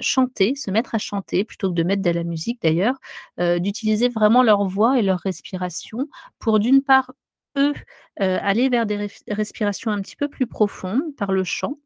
chanter, 0.00 0.54
se 0.54 0.70
mettre 0.70 0.94
à 0.94 0.98
chanter 0.98 1.44
plutôt 1.44 1.68
que 1.70 1.74
de 1.74 1.82
mettre 1.82 2.02
de 2.02 2.10
la 2.10 2.24
musique 2.24 2.60
d'ailleurs, 2.62 2.96
d'utiliser 3.38 4.08
vraiment 4.08 4.42
leur 4.42 4.64
voix 4.66 4.98
et 4.98 5.02
leur 5.02 5.18
respiration 5.20 6.08
pour 6.38 6.58
d'une 6.60 6.82
part, 6.82 7.12
eux, 7.58 7.74
aller 8.18 8.68
vers 8.68 8.86
des 8.86 9.08
respirations 9.28 9.90
un 9.90 10.00
petit 10.02 10.16
peu 10.16 10.28
plus 10.28 10.46
profondes 10.46 11.02
par 11.16 11.32
le 11.32 11.44
chant 11.44 11.78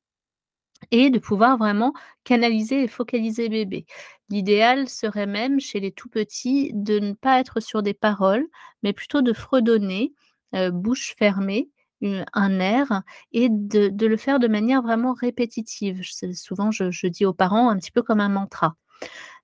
et 0.90 1.10
de 1.10 1.18
pouvoir 1.18 1.58
vraiment 1.58 1.92
canaliser 2.24 2.82
et 2.84 2.88
focaliser 2.88 3.48
bébé. 3.48 3.86
L'idéal 4.30 4.88
serait 4.88 5.26
même 5.26 5.60
chez 5.60 5.80
les 5.80 5.92
tout 5.92 6.08
petits 6.08 6.70
de 6.74 6.98
ne 6.98 7.12
pas 7.12 7.38
être 7.40 7.60
sur 7.60 7.82
des 7.82 7.94
paroles, 7.94 8.46
mais 8.82 8.92
plutôt 8.92 9.22
de 9.22 9.32
fredonner, 9.32 10.12
bouche 10.72 11.14
fermée, 11.18 11.68
un 12.02 12.60
air 12.60 13.02
et 13.32 13.48
de 13.50 14.06
le 14.06 14.16
faire 14.16 14.38
de 14.38 14.48
manière 14.48 14.82
vraiment 14.82 15.12
répétitive. 15.12 16.02
Souvent 16.34 16.70
je 16.70 17.06
dis 17.08 17.26
aux 17.26 17.34
parents 17.34 17.70
un 17.70 17.76
petit 17.78 17.92
peu 17.92 18.02
comme 18.02 18.20
un 18.20 18.28
mantra. 18.28 18.76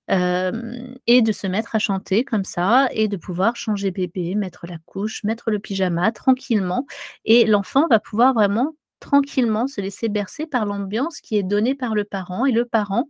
Et 0.09 1.21
de 1.21 1.31
se 1.31 1.47
mettre 1.47 1.75
à 1.75 1.79
chanter 1.79 2.23
comme 2.23 2.43
ça 2.45 2.87
et 2.91 3.07
de 3.07 3.17
pouvoir 3.17 3.55
changer 3.55 3.91
bébé, 3.91 4.35
mettre 4.35 4.65
la 4.67 4.77
couche, 4.85 5.23
mettre 5.23 5.51
le 5.51 5.59
pyjama 5.59 6.11
tranquillement 6.11 6.85
et 7.25 7.45
l'enfant 7.45 7.87
va 7.89 7.99
pouvoir 7.99 8.33
vraiment 8.33 8.73
tranquillement 8.99 9.67
se 9.67 9.81
laisser 9.81 10.09
bercer 10.09 10.47
par 10.47 10.65
l'ambiance 10.65 11.21
qui 11.21 11.37
est 11.37 11.43
donnée 11.43 11.75
par 11.75 11.93
le 11.95 12.03
parent 12.03 12.45
et 12.45 12.51
le 12.51 12.65
parent 12.65 13.09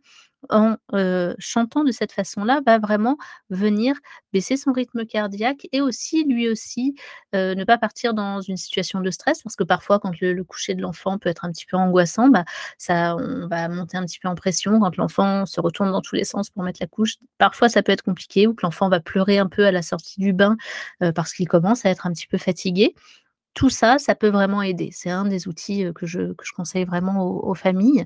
en, 0.49 0.75
chantant 1.39 1.83
de 1.83 1.91
cette 1.91 2.11
façon-là, 2.11 2.61
va 2.65 2.79
vraiment 2.79 3.17
venir 3.49 3.95
baisser 4.33 4.57
son 4.57 4.71
rythme 4.71 5.05
cardiaque 5.05 5.67
et 5.71 5.81
aussi, 5.81 6.23
lui 6.25 6.49
aussi, 6.49 6.95
ne 7.33 7.63
pas 7.63 7.77
partir 7.77 8.13
dans 8.13 8.41
une 8.41 8.57
situation 8.57 9.01
de 9.01 9.11
stress. 9.11 9.43
Parce 9.43 9.55
que 9.55 9.63
parfois 9.63 9.99
quand 9.99 10.19
le 10.19 10.43
coucher 10.43 10.75
de 10.75 10.81
l'enfant 10.81 11.17
peut 11.17 11.29
être 11.29 11.45
un 11.45 11.51
petit 11.51 11.65
peu 11.65 11.77
angoissant, 11.77 12.29
bah, 12.29 12.45
ça 12.77 13.15
on 13.15 13.47
va 13.47 13.67
monter 13.69 13.97
un 13.97 14.05
petit 14.05 14.19
peu 14.19 14.27
en 14.27 14.35
pression 14.35 14.79
quand 14.79 14.95
l'enfant 14.97 15.45
se 15.45 15.59
retourne 15.59 15.91
dans 15.91 16.01
tous 16.01 16.15
les 16.15 16.23
sens 16.23 16.49
pour 16.49 16.63
mettre 16.63 16.79
la 16.81 16.87
couche. 16.87 17.15
Parfois 17.37 17.69
ça 17.69 17.83
peut 17.83 17.91
être 17.91 18.03
compliqué 18.03 18.47
ou 18.47 18.53
que 18.53 18.65
l'enfant 18.65 18.89
va 18.89 18.99
pleurer 18.99 19.37
un 19.39 19.47
peu 19.47 19.65
à 19.65 19.71
la 19.71 19.81
sortie 19.81 20.19
du 20.19 20.33
bain, 20.33 20.57
parce 21.15 21.33
qu'il 21.33 21.47
commence 21.47 21.85
à 21.85 21.89
être 21.89 22.07
un 22.07 22.13
petit 22.13 22.27
peu 22.27 22.37
fatigué. 22.37 22.95
Tout 23.57 23.71
ça, 23.71 23.97
ça 23.97 24.13
peut 24.13 24.27
vraiment 24.29 24.61
aider. 24.61 24.91
C'est 24.93 25.09
un 25.09 25.25
des 25.25 25.47
outils, 25.47 25.83
que 25.95 26.05
je 26.05 26.31
conseille 26.55 26.85
vraiment 26.85 27.25
aux 27.25 27.55
familles. 27.55 28.05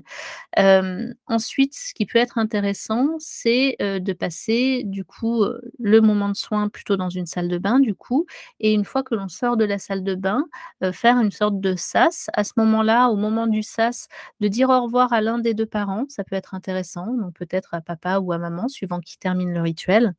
Ensuite, 1.26 1.74
ce 1.74 1.92
qui 1.92 2.06
peut 2.06 2.18
être 2.18 2.38
intéressant, 2.38 3.16
c'est, 3.18 3.76
de 3.80 4.12
passer 4.14 4.82
du 4.86 5.04
coup, 5.04 5.44
le 5.78 6.00
moment 6.00 6.30
de 6.30 6.36
soin 6.36 6.70
plutôt 6.70 6.96
dans 6.96 7.10
une 7.10 7.26
salle 7.26 7.48
de 7.48 7.58
bain 7.58 7.80
du 7.80 7.94
coup 7.94 8.24
et 8.60 8.72
une 8.72 8.84
fois 8.86 9.02
que 9.02 9.14
l'on 9.14 9.28
sort 9.28 9.58
de 9.58 9.64
la 9.66 9.78
salle 9.78 10.04
de 10.04 10.14
bain, 10.14 10.46
faire 10.92 11.18
une 11.20 11.30
sorte 11.30 11.60
de 11.60 11.76
sas. 11.76 12.30
À 12.32 12.44
ce 12.44 12.52
moment-là, 12.56 13.08
au 13.10 13.16
moment 13.16 13.46
du 13.46 13.62
sas, 13.62 14.08
de 14.40 14.48
dire 14.48 14.70
au 14.70 14.82
revoir 14.84 15.12
à 15.12 15.20
l'un 15.20 15.38
des 15.38 15.52
2 15.52 15.66
parents, 15.66 16.06
ça 16.08 16.24
peut 16.24 16.36
être 16.36 16.54
intéressant, 16.54 17.12
donc 17.14 17.34
peut-être 17.34 17.74
à 17.74 17.82
papa 17.82 18.20
ou 18.20 18.32
à 18.32 18.38
maman 18.38 18.68
suivant 18.68 19.00
qui 19.00 19.18
termine 19.18 19.52
le 19.52 19.60
rituel 19.60 20.14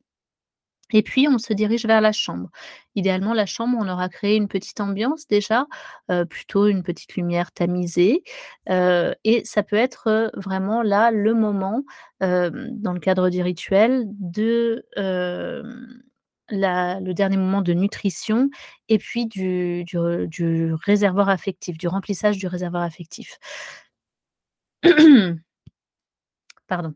et 0.92 1.02
puis 1.02 1.26
on 1.28 1.38
se 1.38 1.52
dirige 1.52 1.86
vers 1.86 2.00
la 2.00 2.12
chambre. 2.12 2.50
Idéalement, 2.96 3.34
la 3.34 3.46
chambre, 3.46 3.76
on 3.80 3.88
aura 3.88 4.08
créé 4.08 4.36
une 4.36 4.48
petite 4.48 4.80
ambiance 4.80 5.26
déjà, 5.28 5.66
heu, 6.10 6.24
plutôt 6.26 6.66
une 6.68 6.82
petite 6.82 7.14
lumière 7.16 7.52
tamisée, 7.52 8.22
heu 8.70 9.14
et 9.24 9.42
ça 9.44 9.62
peut 9.62 9.76
être, 9.76 10.08
heu, 10.10 10.30
vraiment 10.36 10.82
là, 10.82 11.10
le 11.10 11.34
moment, 11.34 11.82
dans 12.20 12.92
le 12.94 13.00
cadre 13.00 13.28
du 13.30 13.42
rituel 13.42 14.04
de, 14.20 14.84
le 16.50 17.12
dernier 17.14 17.36
moment 17.38 17.62
de 17.62 17.72
nutrition 17.74 18.50
et 18.88 18.98
puis 18.98 19.26
du 19.26 19.84
réservoir 20.84 21.28
affectif, 21.30 21.78
du 21.78 21.88
remplissage 21.88 22.38
du 22.38 22.46
réservoir 22.46 22.82
affectif. 22.84 23.38
Pardon. 26.68 26.94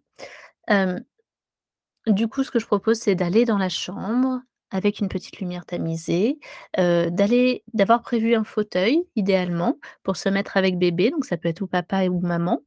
Du 2.09 2.29
coup, 2.29 2.43
ce 2.45 2.51
que 2.51 2.59
je 2.59 2.67
propose, 2.67 2.99
c'est 2.99 3.15
d'aller 3.15 3.45
dans 3.45 3.59
la 3.59 3.69
chambre 3.69 4.41
avec 4.71 5.01
une 5.01 5.09
petite 5.09 5.39
lumière 5.41 5.65
tamisée, 5.65 6.39
d'aller 6.77 7.65
d'avoir 7.73 8.03
prévu 8.03 8.35
un 8.35 8.45
fauteuil 8.45 9.03
idéalement 9.17 9.79
pour 10.03 10.19
se 10.19 10.29
mettre 10.29 10.59
avec 10.59 10.77
bébé, 10.79 11.11
donc 11.11 11.25
ça 11.25 11.39
peut 11.39 11.49
être 11.49 11.63
ou 11.63 11.67
papa 11.67 12.05
ou 12.09 12.21
maman. 12.21 12.61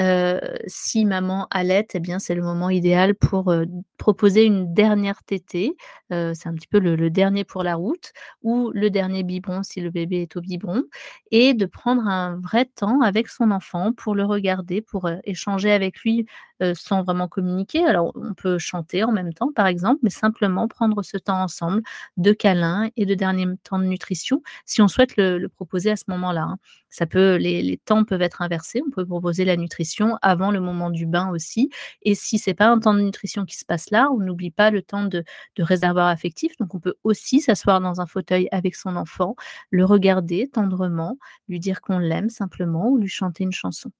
Heu, 0.00 0.40
si 0.66 1.04
maman 1.04 1.46
allaite 1.52 1.94
et 1.94 2.00
bien, 2.00 2.18
c'est 2.18 2.34
le 2.34 2.42
moment 2.42 2.70
idéal 2.70 3.14
pour, 3.14 3.52
heu, 3.52 3.66
proposer 3.98 4.44
une 4.44 4.74
dernière 4.74 5.22
tétée, 5.22 5.76
c'est 6.10 6.46
un 6.48 6.54
petit 6.54 6.66
peu 6.68 6.78
le 6.80 6.96
le 6.96 7.10
dernier 7.10 7.44
pour 7.44 7.62
la 7.62 7.76
route 7.76 8.12
ou 8.42 8.70
le 8.74 8.90
dernier 8.90 9.22
biberon 9.22 9.62
si 9.62 9.80
le 9.80 9.90
bébé 9.90 10.22
est 10.22 10.36
au 10.36 10.40
biberon 10.40 10.82
et 11.30 11.54
de 11.54 11.66
prendre 11.66 12.06
un 12.06 12.36
vrai 12.40 12.64
temps 12.66 13.00
avec 13.00 13.28
son 13.28 13.50
enfant 13.50 13.92
pour 13.92 14.14
le 14.16 14.24
regarder, 14.24 14.80
pour, 14.82 15.08
échanger 15.24 15.72
avec 15.72 16.00
lui, 16.00 16.26
heu, 16.64 16.74
sans 16.74 17.02
vraiment 17.02 17.28
communiquer. 17.28 17.84
Alors 17.86 18.12
on 18.16 18.34
peut 18.34 18.58
chanter 18.58 19.04
en 19.04 19.12
même 19.12 19.32
temps 19.34 19.52
par 19.54 19.66
exemple, 19.66 20.00
mais 20.02 20.10
simplement 20.10 20.68
prendre 20.68 21.02
ce 21.02 21.16
temps 21.18 21.42
ensemble 21.42 21.82
de 22.16 22.32
câlins 22.32 22.90
et 22.96 23.06
de 23.06 23.14
dernier 23.14 23.46
temps 23.64 23.78
de 23.78 23.84
nutrition, 23.84 24.42
si 24.66 24.82
on 24.82 24.88
souhaite 24.88 25.16
le 25.16 25.46
proposer 25.48 25.90
à 25.90 25.96
ce 25.96 26.04
moment-là, 26.08 26.42
hein. 26.42 26.58
Ça 26.90 27.06
peut 27.06 27.34
les 27.36 27.80
temps 27.84 28.04
peuvent 28.04 28.22
être 28.22 28.40
inversés, 28.42 28.80
on 28.86 28.90
peut 28.90 29.04
proposer 29.04 29.44
la 29.44 29.56
nutrition 29.56 30.16
avant 30.22 30.52
le 30.52 30.60
moment 30.60 30.90
du 30.90 31.06
bain 31.06 31.28
aussi 31.30 31.70
et 32.02 32.14
si 32.14 32.38
c'est 32.38 32.54
pas 32.54 32.68
un 32.68 32.78
temps 32.78 32.94
de 32.94 33.00
nutrition 33.00 33.44
qui 33.44 33.56
se 33.58 33.64
passe 33.64 33.90
là, 33.90 34.08
on 34.12 34.18
n'oublie 34.18 34.52
pas 34.52 34.70
le 34.70 34.80
temps 34.82 35.04
de 35.04 35.24
réservoir 35.58 36.06
affectif, 36.08 36.56
donc 36.58 36.74
on 36.74 36.80
peut 36.80 36.94
aussi 37.04 37.40
s'asseoir 37.40 37.80
dans 37.80 38.00
un 38.00 38.06
fauteuil 38.06 38.48
avec 38.52 38.76
son 38.76 38.96
enfant, 38.96 39.34
le 39.70 39.84
regarder 39.84 40.48
tendrement, 40.48 41.18
lui 41.48 41.58
dire 41.60 41.80
qu'on 41.80 41.98
l'aime 41.98 42.30
simplement 42.30 42.88
ou 42.90 42.98
lui 42.98 43.08
chanter 43.08 43.44
une 43.44 43.52
chanson. 43.52 43.90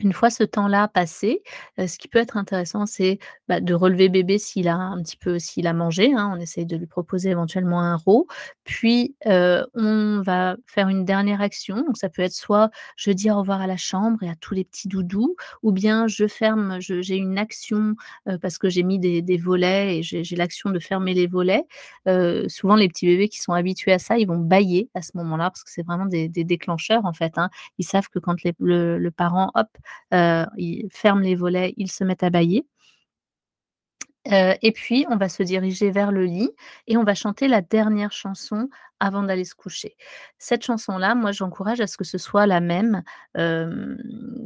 Une 0.00 0.12
fois 0.12 0.28
ce 0.30 0.42
temps-là 0.42 0.88
passé, 0.88 1.42
heu, 1.78 1.86
ce 1.86 1.98
qui 1.98 2.08
peut 2.08 2.18
être 2.18 2.36
intéressant, 2.36 2.84
c'est, 2.84 3.18
bah, 3.48 3.60
de 3.60 3.74
relever 3.74 4.08
bébé 4.08 4.38
s'il 4.38 4.66
a 4.68 4.74
un 4.74 5.00
petit 5.02 5.16
peu 5.16 5.38
s'il 5.38 5.66
a 5.68 5.72
mangé, 5.72 6.12
hein. 6.14 6.32
On 6.36 6.40
essaye 6.40 6.66
de 6.66 6.76
lui 6.76 6.86
proposer 6.86 7.30
éventuellement 7.30 7.80
un 7.80 7.96
RO, 7.96 8.26
puis, 8.64 9.14
heu, 9.26 9.64
on 9.74 10.20
va 10.22 10.56
faire 10.66 10.88
une 10.88 11.04
dernière 11.04 11.40
action, 11.40 11.76
donc 11.82 11.96
ça 11.96 12.08
peut 12.08 12.22
être 12.22 12.32
soit 12.32 12.70
je 12.96 13.12
dis 13.12 13.30
au 13.30 13.36
revoir 13.38 13.60
à 13.60 13.66
la 13.68 13.76
chambre 13.76 14.20
et 14.24 14.28
à 14.28 14.34
tous 14.34 14.54
les 14.54 14.64
petits 14.64 14.88
doudous 14.88 15.36
ou 15.62 15.70
bien 15.72 16.08
je 16.08 16.26
ferme 16.26 16.78
j'ai 16.80 17.16
une 17.16 17.38
action, 17.38 17.94
heu, 18.28 18.38
parce 18.38 18.58
que 18.58 18.68
j'ai 18.68 18.82
mis 18.82 18.98
des 18.98 19.36
volets 19.38 19.98
et 19.98 20.02
j'ai 20.02 20.36
l'action 20.36 20.70
de 20.70 20.78
fermer 20.80 21.14
les 21.14 21.26
volets. 21.28 21.64
Souvent 22.48 22.74
les 22.76 22.88
petits 22.88 23.06
bébés 23.06 23.28
qui 23.28 23.40
sont 23.40 23.52
habitués 23.52 23.92
à 23.92 23.98
ça, 24.00 24.18
ils 24.18 24.26
vont 24.26 24.38
bâiller 24.38 24.90
à 24.94 25.02
ce 25.02 25.12
moment-là 25.14 25.50
parce 25.50 25.62
que 25.64 25.70
c'est 25.70 25.84
vraiment 25.86 26.06
des 26.06 26.28
déclencheurs 26.28 27.04
en 27.06 27.12
fait, 27.12 27.38
hein. 27.38 27.48
Ils 27.78 27.84
savent 27.84 28.08
que 28.08 28.18
quand 28.18 28.34
le 28.58 29.10
parent, 29.10 29.50
hop, 29.54 29.68
heu, 30.12 30.46
il 30.56 30.88
ferme 30.92 31.22
les 31.22 31.34
volets, 31.34 31.74
ils 31.76 31.90
se 31.90 32.04
mettent 32.04 32.22
à 32.22 32.30
bâiller. 32.30 32.66
Heu 34.32 34.54
et 34.62 34.72
puis 34.72 35.04
on 35.10 35.16
va 35.16 35.28
se 35.28 35.42
diriger 35.42 35.90
vers 35.90 36.10
le 36.10 36.24
lit 36.24 36.50
et 36.86 36.96
on 36.96 37.04
va 37.04 37.14
chanter 37.14 37.46
la 37.46 37.60
dernière 37.60 38.12
chanson 38.12 38.70
avant 38.98 39.22
d'aller 39.22 39.44
se 39.44 39.54
coucher. 39.54 39.96
Cette 40.38 40.64
chanson-là, 40.64 41.14
moi 41.14 41.30
j'encourage 41.32 41.80
à 41.82 41.86
ce 41.86 41.98
que 41.98 42.04
ce 42.04 42.16
soit 42.16 42.46
la 42.46 42.60
même, 42.60 43.02
hem, 43.34 43.98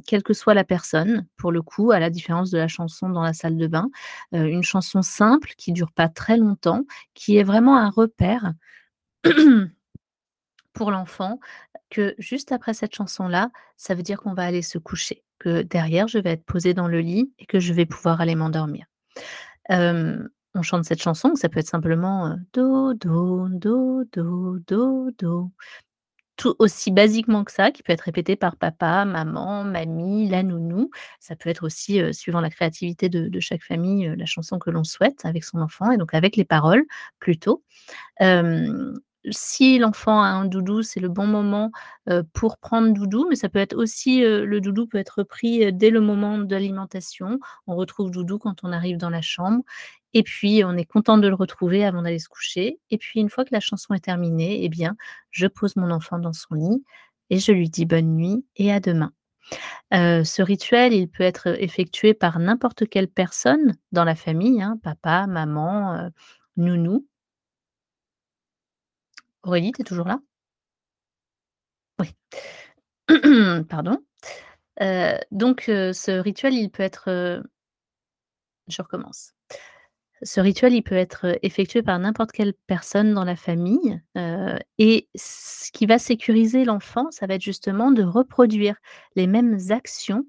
quelle 0.06 0.24
que 0.24 0.32
soit 0.32 0.54
la 0.54 0.64
personne, 0.64 1.26
pour 1.36 1.52
le 1.52 1.62
coup, 1.62 1.92
à 1.92 2.00
la 2.00 2.10
différence 2.10 2.50
de 2.50 2.58
la 2.58 2.66
chanson 2.66 3.08
dans 3.08 3.22
la 3.22 3.32
salle 3.32 3.56
de 3.56 3.66
bain. 3.68 3.88
Une 4.32 4.64
chanson 4.64 5.02
simple 5.02 5.50
qui 5.56 5.72
dure 5.72 5.92
pas 5.92 6.08
très 6.08 6.36
longtemps, 6.36 6.82
qui 7.14 7.36
est 7.36 7.44
vraiment 7.44 7.76
un 7.76 7.90
repère 7.90 8.52
pour 10.78 10.92
l'enfant, 10.92 11.40
que 11.90 12.14
juste 12.18 12.52
après 12.52 12.72
cette 12.72 12.94
chanson-là, 12.94 13.50
ça 13.76 13.96
veut 13.96 14.04
dire 14.04 14.20
qu'on 14.20 14.32
va 14.32 14.44
aller 14.44 14.62
se 14.62 14.78
coucher, 14.78 15.24
que 15.40 15.62
derrière 15.62 16.06
je 16.06 16.18
vais 16.18 16.30
être 16.30 16.44
posée 16.44 16.72
dans 16.72 16.86
le 16.86 17.00
lit 17.00 17.32
et 17.40 17.46
que 17.46 17.58
je 17.58 17.72
vais 17.72 17.84
pouvoir 17.84 18.20
aller 18.20 18.36
m'endormir. 18.36 18.86
On 19.70 20.62
chante 20.62 20.84
cette 20.84 21.02
chanson, 21.02 21.34
ça 21.34 21.48
peut 21.48 21.58
être 21.60 21.68
simplement, 21.68 22.28
heu, 22.28 22.36
dodo, 22.52 23.48
dodo, 23.50 24.58
dodo. 24.66 25.50
Tout 26.36 26.54
aussi 26.60 26.92
basiquement 26.92 27.44
que 27.44 27.52
ça, 27.52 27.72
qui 27.72 27.82
peut 27.82 27.92
être 27.92 28.02
répété 28.02 28.36
par 28.36 28.56
papa, 28.56 29.04
maman, 29.04 29.64
mamie, 29.64 30.28
la 30.28 30.44
nounou. 30.44 30.90
Ça 31.18 31.36
peut 31.36 31.50
être 31.50 31.64
aussi, 31.64 32.00
suivant 32.14 32.40
la 32.40 32.50
créativité 32.50 33.08
de 33.08 33.40
chaque 33.40 33.64
famille, 33.64 34.14
la 34.16 34.26
chanson 34.26 34.58
que 34.60 34.70
l'on 34.70 34.84
souhaite 34.84 35.24
avec 35.24 35.44
son 35.44 35.60
enfant 35.60 35.90
et 35.90 35.96
donc 35.96 36.14
avec 36.14 36.36
les 36.36 36.44
paroles 36.44 36.84
plutôt. 37.18 37.64
Si 39.30 39.78
l'enfant 39.78 40.22
a 40.22 40.28
un 40.28 40.44
doudou, 40.44 40.82
c'est 40.82 41.00
le 41.00 41.08
bon 41.08 41.26
moment, 41.26 41.70
pour 42.32 42.58
prendre 42.58 42.92
doudou, 42.94 43.26
mais 43.28 43.36
ça 43.36 43.48
peut 43.48 43.58
être 43.58 43.76
aussi, 43.76 44.20
le 44.22 44.60
doudou 44.60 44.86
peut 44.86 44.98
être 44.98 45.22
pris, 45.24 45.72
dès 45.72 45.90
le 45.90 46.00
moment 46.00 46.38
de 46.38 46.54
l'alimentation. 46.54 47.38
On 47.66 47.74
retrouve 47.76 48.10
doudou 48.10 48.38
quand 48.38 48.62
on 48.64 48.72
arrive 48.72 48.96
dans 48.96 49.10
la 49.10 49.20
chambre 49.22 49.62
et 50.14 50.22
puis 50.22 50.62
on 50.64 50.72
est 50.76 50.84
content 50.86 51.18
de 51.18 51.28
le 51.28 51.34
retrouver 51.34 51.84
avant 51.84 52.02
d'aller 52.02 52.18
se 52.18 52.28
coucher 52.30 52.80
et 52.90 52.96
puis 52.98 53.20
une 53.20 53.28
fois 53.28 53.44
que 53.44 53.52
la 53.52 53.60
chanson 53.60 53.92
est 53.94 54.00
terminée 54.04 54.64
et 54.64 54.68
bien, 54.70 54.96
je 55.30 55.46
pose 55.46 55.76
mon 55.76 55.90
enfant 55.90 56.18
dans 56.18 56.32
son 56.32 56.54
lit 56.54 56.84
et 57.30 57.38
je 57.38 57.52
lui 57.52 57.68
dis: 57.70 57.84
«Bonne 57.86 58.14
nuit 58.16 58.46
et 58.56 58.72
à 58.72 58.80
demain». 58.80 59.12
Ce 59.92 60.42
rituel, 60.42 60.92
il 60.94 61.08
peut 61.08 61.24
être 61.24 61.48
effectué 61.62 62.14
par 62.14 62.38
n'importe 62.40 62.88
quelle 62.88 63.08
personne 63.08 63.76
dans 63.92 64.04
la 64.04 64.14
famille, 64.16 64.62
hein, 64.62 64.78
papa, 64.82 65.26
maman, 65.28 66.10
nounou. 66.56 67.06
Aurélie, 69.44 69.72
tu 69.72 69.82
es 69.82 69.84
toujours 69.84 70.06
là? 70.08 70.20
Oui. 72.00 72.14
Pardon. 73.68 73.98
Heu, 74.82 75.18
donc 75.32 75.68
heu, 75.68 75.92
ce 75.94 76.12
rituel, 76.12 76.54
il 76.54 76.70
peut 76.70 76.82
être, 76.84 77.10
heu 77.10 77.42
je 78.66 78.82
recommence. 78.82 79.32
Ce 80.22 80.40
rituel, 80.40 80.74
il 80.74 80.82
peut 80.82 80.96
être, 80.96 81.38
effectué 81.42 81.82
par 81.82 81.98
n'importe 81.98 82.32
quelle 82.32 82.54
personne 82.68 83.14
dans 83.14 83.24
la 83.24 83.36
famille, 83.36 84.00
et 84.78 85.08
ce 85.16 85.72
qui 85.72 85.86
va 85.86 85.98
sécuriser 85.98 86.64
l'enfant, 86.64 87.08
ça 87.10 87.26
va 87.26 87.34
être 87.34 87.42
justement 87.42 87.90
de 87.92 88.02
reproduire 88.04 88.76
les 89.16 89.26
mêmes 89.28 89.58
actions, 89.70 90.26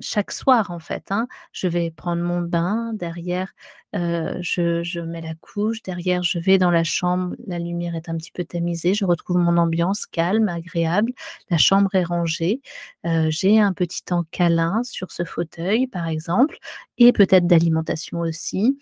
chaque 0.00 0.32
soir, 0.32 0.70
en 0.72 0.80
fait, 0.80 1.12
hein. 1.12 1.28
Je 1.52 1.68
vais 1.68 1.90
prendre 1.92 2.22
mon 2.22 2.40
bain, 2.42 2.92
derrière, 2.94 3.52
je 3.94 4.82
je 4.84 5.00
mets 5.00 5.20
la 5.20 5.34
couche, 5.40 5.82
derrière 5.82 6.22
je 6.22 6.38
vais 6.38 6.58
dans 6.58 6.70
la 6.70 6.84
chambre, 6.84 7.34
la 7.46 7.58
lumière 7.58 7.94
est 7.96 8.08
un 8.08 8.16
petit 8.16 8.30
peu 8.32 8.44
tamisée, 8.44 8.94
je 8.94 9.04
retrouve 9.04 9.38
mon 9.38 9.56
ambiance 9.56 10.06
calme, 10.06 10.48
agréable, 10.48 11.12
la 11.50 11.58
chambre 11.58 11.94
est 11.94 12.04
rangée, 12.04 12.60
heu, 13.06 13.28
j'ai 13.30 13.60
un 13.60 13.72
petit 13.72 14.02
temps 14.04 14.24
câlin 14.30 14.82
sur 14.84 15.10
ce 15.12 15.24
fauteuil, 15.24 15.86
par 15.88 16.06
exemple 16.08 16.58
et 16.98 17.12
peut-être 17.12 17.46
d'alimentation 17.46 18.20
aussi. 18.20 18.78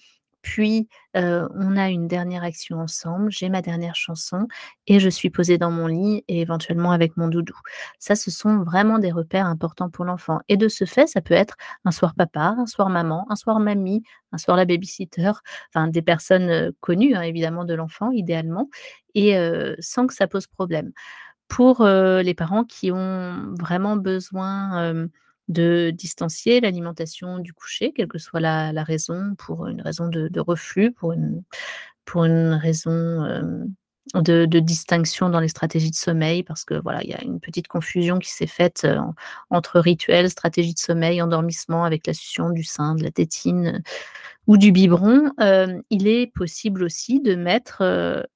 Puis, 0.48 0.88
on 1.14 1.76
a 1.76 1.90
une 1.90 2.08
dernière 2.08 2.42
action 2.42 2.78
ensemble, 2.78 3.30
j'ai 3.30 3.50
ma 3.50 3.60
dernière 3.60 3.94
chanson 3.94 4.46
et 4.86 4.98
je 4.98 5.10
suis 5.10 5.28
posée 5.28 5.58
dans 5.58 5.70
mon 5.70 5.86
lit 5.86 6.24
et 6.26 6.40
éventuellement 6.40 6.92
avec 6.92 7.18
mon 7.18 7.28
doudou. 7.28 7.54
Ça, 7.98 8.14
ce 8.14 8.30
sont 8.30 8.62
vraiment 8.62 8.98
des 8.98 9.12
repères 9.12 9.44
importants 9.44 9.90
pour 9.90 10.06
l'enfant 10.06 10.40
et 10.48 10.56
de 10.56 10.68
ce 10.68 10.86
fait, 10.86 11.06
ça 11.06 11.20
peut 11.20 11.34
être 11.34 11.56
un 11.84 11.90
soir 11.90 12.14
papa, 12.14 12.54
un 12.56 12.64
soir 12.66 12.88
maman, 12.88 13.26
un 13.28 13.36
soir 13.36 13.60
mamie, 13.60 14.02
un 14.32 14.38
soir 14.38 14.56
la 14.56 14.64
baby-sitter, 14.64 15.32
enfin 15.74 15.88
des 15.88 16.02
personnes, 16.02 16.72
connues, 16.80 17.14
hein, 17.14 17.22
évidemment 17.22 17.66
de 17.66 17.74
l'enfant 17.74 18.10
idéalement 18.10 18.70
et 19.14 19.36
sans 19.80 20.06
que 20.06 20.14
ça 20.14 20.28
pose 20.28 20.46
problème. 20.46 20.92
Pour, 21.48 21.84
les 21.84 22.34
parents 22.34 22.64
qui 22.64 22.90
ont 22.90 23.54
vraiment 23.58 23.96
besoin, 23.96 25.08
de 25.48 25.90
distancier 25.90 26.60
l'alimentation 26.60 27.38
du 27.38 27.52
coucher, 27.52 27.92
quelle 27.92 28.08
que 28.08 28.18
soit 28.18 28.40
la 28.40 28.84
raison, 28.84 29.34
pour 29.38 29.66
une 29.66 29.80
raison 29.82 30.08
de 30.08 30.28
de 30.28 30.40
reflux, 30.40 30.92
pour 30.92 31.12
une 31.12 31.42
pour 32.04 32.24
une 32.24 32.54
raison, 32.54 33.24
de 34.14 34.58
distinction 34.58 35.30
dans 35.30 35.40
les 35.40 35.48
stratégies 35.48 35.90
de 35.90 35.96
sommeil 35.96 36.42
parce 36.42 36.64
que 36.64 36.74
voilà, 36.82 37.02
il 37.04 37.10
y 37.10 37.14
a 37.14 37.22
une 37.22 37.40
petite 37.40 37.68
confusion 37.68 38.18
qui 38.18 38.30
s'est 38.30 38.46
faite, 38.46 38.82
heu, 38.84 38.96
entre 39.50 39.80
rituel, 39.80 40.30
stratégie 40.30 40.74
de 40.74 40.78
sommeil, 40.78 41.20
endormissement 41.22 41.84
avec 41.84 42.06
la 42.06 42.14
succion 42.14 42.50
du 42.50 42.64
sein, 42.64 42.94
de 42.94 43.02
la 43.04 43.10
tétine, 43.10 43.82
ou 44.46 44.56
du 44.58 44.72
biberon, 44.72 45.30
hem, 45.40 45.82
il 45.90 46.08
est 46.08 46.26
possible 46.34 46.82
aussi 46.84 47.20
de 47.20 47.34
mettre, 47.36 47.82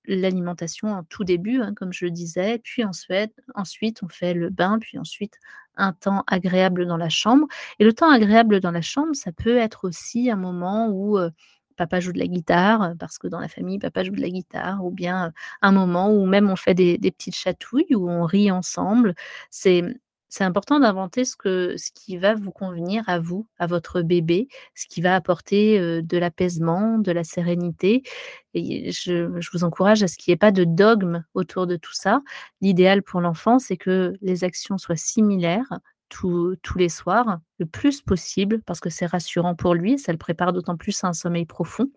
l'alimentation 0.07 0.89
en 0.93 1.05
tout 1.05 1.25
début, 1.25 1.61
hein, 1.63 1.73
comme 1.77 1.93
je 1.93 2.05
le 2.07 2.11
disais, 2.13 2.59
puis 2.65 2.85
ensuite 2.85 3.33
ensuite 3.55 4.03
on 4.03 4.09
fait 4.09 4.35
le 4.35 4.51
bain, 4.51 4.79
puis 4.81 4.99
ensuite 4.99 5.35
un 5.77 5.93
temps 5.95 6.25
agréable 6.27 6.87
dans 6.87 6.99
la 6.99 7.09
chambre. 7.09 7.47
Et 7.79 7.85
le 7.85 7.93
temps 7.95 8.11
agréable 8.11 8.61
dans 8.61 8.73
la 8.73 8.83
chambre, 8.83 9.15
ça 9.15 9.33
peut 9.33 9.57
être 9.57 9.87
aussi 9.89 10.31
un 10.31 10.37
moment 10.37 10.89
où, 10.91 11.19
papa 11.77 12.01
joue 12.01 12.13
de 12.13 12.19
la 12.19 12.27
guitare, 12.27 12.95
parce 12.99 13.19
que 13.19 13.27
dans 13.29 13.41
la 13.41 13.49
famille, 13.49 13.79
papa 13.79 14.05
joue 14.05 14.13
de 14.13 14.21
la 14.21 14.31
guitare 14.31 14.85
ou 14.85 14.91
bien, 14.91 15.33
un 15.63 15.73
moment 15.73 16.11
où 16.13 16.27
même 16.27 16.51
on 16.51 16.57
fait 16.57 16.75
des 16.75 16.99
petites 16.99 17.35
chatouilles, 17.37 17.95
où 17.95 18.09
on 18.11 18.25
rit 18.25 18.51
ensemble. 18.51 19.15
C'est 19.51 19.83
c'est 20.29 20.45
important 20.45 20.81
d'inventer 20.81 21.27
ce 21.27 21.37
ce 21.77 21.91
qui 21.95 22.17
va 22.17 22.35
vous 22.35 22.53
convenir 22.53 23.05
à 23.07 23.19
vous, 23.19 23.47
à 23.59 23.67
votre 23.67 24.01
bébé, 24.03 24.49
ce 24.75 24.87
qui 24.87 25.03
va 25.03 25.15
apporter, 25.15 25.79
de 26.03 26.19
l'apaisement, 26.19 26.99
de 26.99 27.13
la 27.13 27.23
sérénité 27.25 28.03
et 28.55 28.91
je 28.93 29.31
je 29.41 29.51
vous 29.53 29.65
encourage 29.65 30.03
à 30.03 30.09
ce 30.09 30.17
qu'il 30.17 30.31
y 30.33 30.35
ait 30.35 30.37
pas 30.39 30.53
de 30.53 30.65
dogme 30.65 31.25
autour 31.35 31.67
de 31.67 31.77
tout 31.77 31.93
ça. 31.95 32.23
L'idéal 32.63 33.03
pour 33.03 33.21
l'enfant, 33.21 33.59
c'est 33.59 33.77
que 33.77 34.15
les 34.23 34.45
actions 34.45 34.79
soient 34.79 34.97
similaires 34.97 35.81
tous 36.13 36.59
les 36.77 36.89
soirs, 36.89 37.41
le 37.59 37.67
plus 37.67 38.03
possible 38.03 38.63
parce 38.63 38.81
que 38.81 38.91
c'est 38.91 39.07
rassurant 39.07 39.55
pour 39.55 39.75
lui, 39.75 39.99
ça 39.99 40.13
le 40.13 40.19
prépare 40.19 40.53
d'autant 40.53 40.77
plus 40.77 41.03
à 41.03 41.09
un 41.09 41.13
sommeil 41.13 41.47
profond. 41.47 41.89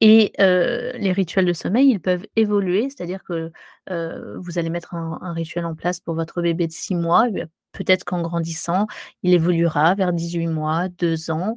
Et 0.00 0.32
les 0.38 1.12
rituels 1.12 1.46
de 1.46 1.52
sommeil, 1.52 1.90
ils 1.90 2.00
peuvent 2.00 2.26
évoluer, 2.36 2.90
c'est-à-dire 2.90 3.24
que, 3.24 3.50
vous 3.88 4.58
allez 4.58 4.70
mettre 4.70 4.94
un 4.94 5.32
rituel 5.32 5.64
en 5.64 5.74
place 5.74 6.00
pour 6.00 6.14
votre 6.14 6.42
bébé 6.42 6.66
de 6.66 6.72
6 6.72 6.94
mois, 6.94 7.26
peut-être 7.72 8.04
qu'en 8.04 8.22
grandissant, 8.22 8.86
il 9.22 9.34
évoluera 9.34 9.94
vers 9.94 10.12
18 10.12 10.46
mois, 10.48 10.88
2 10.88 11.30
ans, 11.30 11.56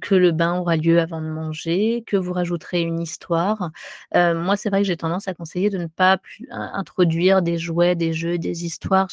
que 0.00 0.14
le 0.14 0.32
bain 0.32 0.58
aura 0.58 0.76
lieu 0.76 1.00
avant 1.00 1.20
de 1.20 1.26
manger, 1.26 2.04
que 2.06 2.16
vous 2.16 2.32
rajouterez 2.32 2.82
une 2.82 3.00
histoire. 3.00 3.70
Moi, 4.14 4.56
c'est 4.56 4.70
vrai 4.70 4.82
que 4.82 4.86
j'ai 4.86 4.96
tendance 4.96 5.28
à 5.28 5.34
conseiller 5.34 5.70
de 5.70 5.78
ne 5.78 5.86
pas 5.86 6.18
introduire 6.50 7.42
des 7.42 7.58
jouets, 7.58 7.94
des 7.94 8.12
jeux, 8.12 8.38
des 8.38 8.64
histoires 8.64 9.08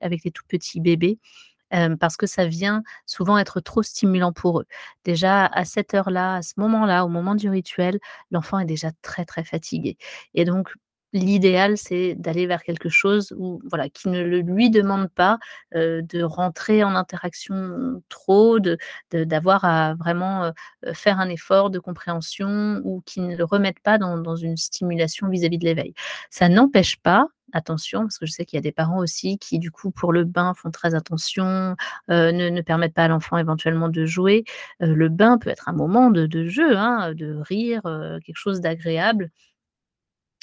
avec 0.00 0.24
les 0.24 0.30
tout 0.30 0.44
petits 0.48 0.80
bébés 0.80 1.18
parce 1.98 2.16
que 2.16 2.26
ça 2.26 2.46
vient 2.46 2.82
souvent 3.06 3.36
être 3.38 3.60
trop 3.60 3.82
stimulant 3.82 4.32
pour 4.32 4.60
eux. 4.60 4.66
Déjà 5.04 5.46
à 5.46 5.64
cette 5.64 5.94
heure-là, 5.94 6.36
à 6.36 6.42
ce 6.42 6.54
moment-là, 6.58 7.04
au 7.04 7.08
moment 7.08 7.34
du 7.34 7.48
rituel, 7.48 7.98
l'enfant 8.30 8.60
est 8.60 8.64
déjà 8.64 8.90
très, 9.02 9.24
très 9.24 9.44
fatigué 9.44 9.96
et 10.34 10.44
donc 10.44 10.72
l'idéal, 11.14 11.78
c'est 11.78 12.14
d'aller 12.16 12.46
vers 12.46 12.62
quelque 12.62 12.90
chose 12.90 13.32
où 13.38 13.60
voilà, 13.70 13.88
qui 13.88 14.08
ne 14.10 14.22
le 14.22 14.40
lui 14.40 14.68
demande 14.70 15.08
pas, 15.08 15.38
heu, 15.74 16.02
de 16.02 16.22
rentrer 16.22 16.84
en 16.84 16.94
interaction 16.96 18.02
trop, 18.10 18.60
de 18.60 18.76
de 19.12 19.24
d'avoir 19.24 19.64
à 19.64 19.94
vraiment, 19.94 20.46
heu, 20.48 20.52
faire 20.92 21.18
un 21.20 21.28
effort 21.30 21.70
de 21.70 21.78
compréhension 21.78 22.80
ou 22.84 23.02
qui 23.06 23.20
ne 23.20 23.36
le 23.36 23.44
remette 23.44 23.80
pas 23.80 23.98
dans 23.98 24.36
une 24.36 24.56
stimulation 24.56 25.28
vis-à-vis 25.28 25.58
de 25.58 25.64
l'éveil. 25.64 25.94
Ça 26.30 26.48
n'empêche 26.48 26.96
pas 26.98 27.28
Attention, 27.52 28.00
parce 28.00 28.18
que 28.18 28.26
je 28.26 28.32
sais 28.32 28.44
qu'il 28.44 28.56
y 28.56 28.58
a 28.58 28.62
des 28.62 28.72
parents 28.72 28.98
aussi 28.98 29.38
qui, 29.38 29.60
du 29.60 29.70
coup, 29.70 29.92
pour 29.92 30.12
le 30.12 30.24
bain, 30.24 30.54
font 30.56 30.72
très 30.72 30.96
attention, 30.96 31.76
heu, 32.10 32.32
ne 32.32 32.60
permettent 32.62 32.94
pas 32.94 33.04
à 33.04 33.08
l'enfant 33.08 33.36
éventuellement 33.38 33.88
de 33.88 34.04
jouer. 34.06 34.44
Le 34.80 35.08
bain 35.08 35.38
peut 35.38 35.50
être 35.50 35.68
un 35.68 35.72
moment 35.72 36.10
de 36.10 36.26
de 36.26 36.46
jeu, 36.48 36.76
hein, 36.76 37.12
de 37.14 37.36
rire, 37.46 37.82
quelque 38.24 38.36
chose 38.36 38.60
d'agréable. 38.60 39.30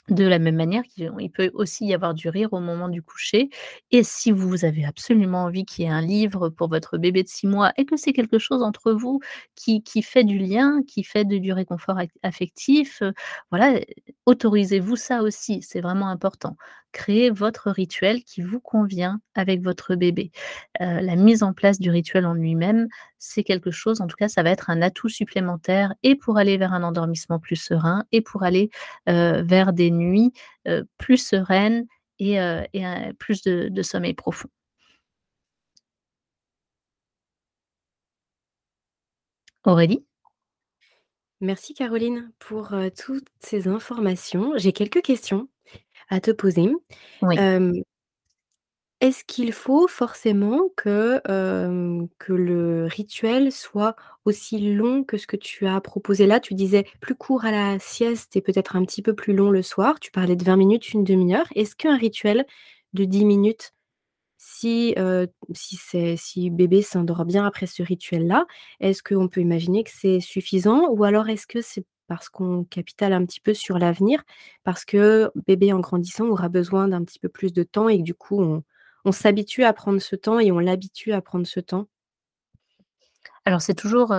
De 0.10 0.26
la 0.26 0.40
même 0.40 0.56
manière 0.56 0.82
il 0.98 1.30
peut 1.32 1.52
aussi 1.54 1.86
y 1.86 1.94
avoir 1.94 2.16
du 2.16 2.28
rire 2.28 2.50
au 2.54 2.60
moment 2.60 2.90
du 2.90 3.04
coucher 3.04 3.50
et 3.92 4.04
si 4.04 4.32
vous 4.32 4.66
avez 4.66 4.84
absolument 4.84 5.44
envie 5.44 5.64
qu'il 5.64 5.86
y 5.86 5.88
ait 5.88 5.92
un 5.92 6.02
livre 6.02 6.50
pour 6.50 6.70
votre 6.70 6.98
bébé 6.98 7.22
de 7.24 7.28
6 7.30 7.46
mois 7.48 7.72
et 7.78 7.86
que 7.86 7.96
c'est 7.98 8.12
quelque 8.12 8.40
chose 8.40 8.64
entre 8.64 8.92
vous 8.94 9.20
qui 9.56 9.84
qui 9.84 10.02
fait 10.02 10.24
du 10.24 10.40
lien, 10.40 10.82
qui 10.88 11.04
fait 11.04 11.24
du 11.24 11.54
réconfort 11.54 12.00
affectif, 12.24 13.02
heu, 13.04 13.14
voilà, 13.52 13.76
heu, 13.76 13.82
autorisez-vous 14.26 14.96
ça 14.96 15.22
aussi, 15.22 15.62
c'est 15.62 15.82
vraiment 15.82 16.08
important. 16.10 16.58
Créez 16.94 17.30
votre 17.30 17.70
rituel 17.72 18.24
qui 18.24 18.42
vous 18.42 18.60
convient 18.60 19.22
avec 19.36 19.62
votre 19.62 19.96
bébé. 19.96 20.32
Heu, 20.82 21.00
la 21.02 21.16
mise 21.16 21.44
en 21.44 21.54
place 21.54 21.80
du 21.80 21.90
rituel 21.92 22.26
en 22.26 22.34
lui-même, 22.34 22.88
c'est 23.24 23.44
quelque 23.44 23.72
chose 23.72 24.02
en 24.02 24.08
tout 24.08 24.18
cas, 24.18 24.28
ça 24.28 24.44
va 24.44 24.50
être 24.50 24.70
un 24.72 24.82
atout 24.82 25.08
supplémentaire 25.10 25.94
et 26.04 26.16
pour 26.16 26.38
aller 26.38 26.58
vers 26.58 26.74
un 26.74 26.84
endormissement 26.84 27.40
plus 27.40 27.56
serein 27.56 28.04
et 28.12 28.22
pour 28.22 28.44
aller, 28.44 28.72
heu, 29.08 29.42
vers 29.44 29.74
des 29.74 29.92
nuits, 29.92 30.34
heu, 30.68 30.86
plus 30.98 31.18
sereines 31.18 31.86
et 32.20 32.40
un 32.40 33.14
plus 33.18 33.42
de 33.44 33.70
de 33.70 33.82
sommeil 33.84 34.14
profond. 34.14 34.50
Aurélie? 39.66 40.04
Merci 41.40 41.74
Caroline 41.74 42.32
pour, 42.38 42.76
toutes 42.96 43.28
ces 43.40 43.68
informations. 43.68 44.54
J'ai 44.58 44.74
quelques 44.74 45.02
questions 45.02 45.48
à 46.10 46.20
te 46.20 46.32
poser. 46.32 46.72
Oui. 47.24 47.38
Est-ce 49.02 49.24
qu'il 49.26 49.52
faut 49.52 49.88
forcément 49.88 50.70
que, 50.78 51.22
le 52.30 52.86
rituel 52.86 53.52
soit 53.52 53.96
aussi 54.26 54.60
long 54.60 55.04
que 55.04 55.18
ce 55.18 55.28
que 55.28 55.36
tu 55.36 55.68
as 55.68 55.82
proposé? 55.82 56.28
Là? 56.28 56.40
Tu 56.40 56.54
disais 56.54 56.86
plus 57.02 57.16
court 57.16 57.44
à 57.46 57.52
la 57.52 57.80
sieste 57.80 58.36
et 58.36 58.42
peut-être 58.42 58.76
un 58.76 58.86
petit 58.86 59.02
peu 59.02 59.16
plus 59.16 59.34
long 59.34 59.50
le 59.50 59.64
soir. 59.64 60.00
Tu 60.00 60.12
parlais 60.12 60.36
de 60.36 60.44
20 60.44 60.56
minutes, 60.56 60.94
une 60.94 61.04
demi 61.04 61.34
heure. 61.36 61.48
Est-ce 61.56 61.76
qu'un 61.76 61.98
rituel 61.98 62.46
de 62.94 63.06
10 63.06 63.26
minutes 63.26 63.74
Si, 64.38 64.96
si 65.54 66.50
bébé 66.52 66.82
s'endort 66.82 67.26
bien 67.26 67.46
après 67.46 67.68
ce 67.68 67.84
rituel-là, 67.84 68.46
est-ce 68.80 69.04
qu'on 69.04 69.28
peut 69.28 69.42
imaginer 69.42 69.84
que 69.84 69.92
c'est 69.94 70.20
suffisant? 70.20 70.90
Ou 70.90 71.04
alors 71.04 71.30
est-ce 71.30 71.48
que 71.48 71.62
c'est 71.62 71.86
parce 72.08 72.30
qu'on 72.30 72.66
capitale 72.66 73.14
un 73.14 73.26
petit 73.26 73.40
peu 73.40 73.54
sur 73.54 73.80
l'avenir? 73.80 74.24
Parce 74.64 74.86
que 74.86 75.32
bébé 75.48 75.74
en 75.74 75.80
grandissant 75.80 76.28
aura 76.28 76.50
besoin 76.50 76.88
d'un 76.88 77.04
petit 77.04 77.20
peu 77.20 77.30
plus 77.30 77.54
de 77.54 77.64
temps 77.64 77.90
et 77.90 77.98
que 77.98 78.04
du 78.04 78.14
coup 78.14 78.42
on 78.42 78.64
on 79.06 79.12
s'habitue 79.12 79.64
à 79.64 79.74
prendre 79.74 80.00
ce 80.02 80.16
temps 80.16 80.40
et 80.40 80.52
on 80.52 80.60
l'habitue 80.60 81.14
à 81.14 81.22
prendre 81.22 81.48
ce 81.48 81.60
temps? 81.60 81.88
Alors 83.46 83.62
c'est 83.62 83.74
toujours, 83.74 84.14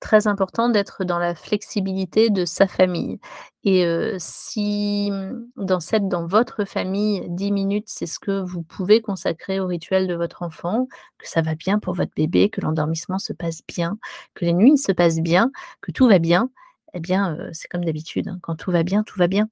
très 0.00 0.26
important 0.26 0.68
d'être 0.68 1.04
dans 1.04 1.18
la 1.18 1.34
flexibilité 1.34 2.28
de 2.28 2.44
sa 2.44 2.66
famille 2.66 3.18
et 3.64 3.86
si, 4.18 5.10
mmh, 5.10 5.46
dans 5.56 5.80
cette 5.80 6.08
dans 6.08 6.26
votre 6.26 6.64
famille, 6.66 7.24
10 7.30 7.52
minutes, 7.52 7.86
c'est 7.88 8.06
ce 8.06 8.18
que 8.18 8.40
vous 8.42 8.62
pouvez 8.62 9.00
consacrer 9.00 9.60
au 9.60 9.66
rituel 9.66 10.06
de 10.06 10.14
votre 10.14 10.42
enfant, 10.42 10.86
que 11.18 11.28
ça 11.28 11.40
va 11.42 11.54
bien 11.54 11.78
pour 11.78 11.94
votre 11.94 12.12
bébé, 12.14 12.50
que 12.50 12.60
l'endormissement 12.60 13.18
se 13.18 13.32
passe 13.32 13.62
bien, 13.66 13.98
que 14.34 14.44
les 14.44 14.52
nuits 14.52 14.76
se 14.78 14.92
passent 14.92 15.20
bien, 15.20 15.50
que 15.80 15.90
tout 15.90 16.06
va 16.06 16.18
bien, 16.18 16.50
eh 16.94 17.00
bien, 17.00 17.36
c'est 17.52 17.68
comme 17.68 17.84
d'habitude, 17.84 18.28
hein, 18.28 18.38
quand 18.42 18.56
tout 18.56 18.70
va 18.70 18.82
bien, 18.82 19.02
tout 19.04 19.18
va 19.18 19.26
bien. 19.26 19.48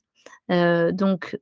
Donc, 0.92 1.38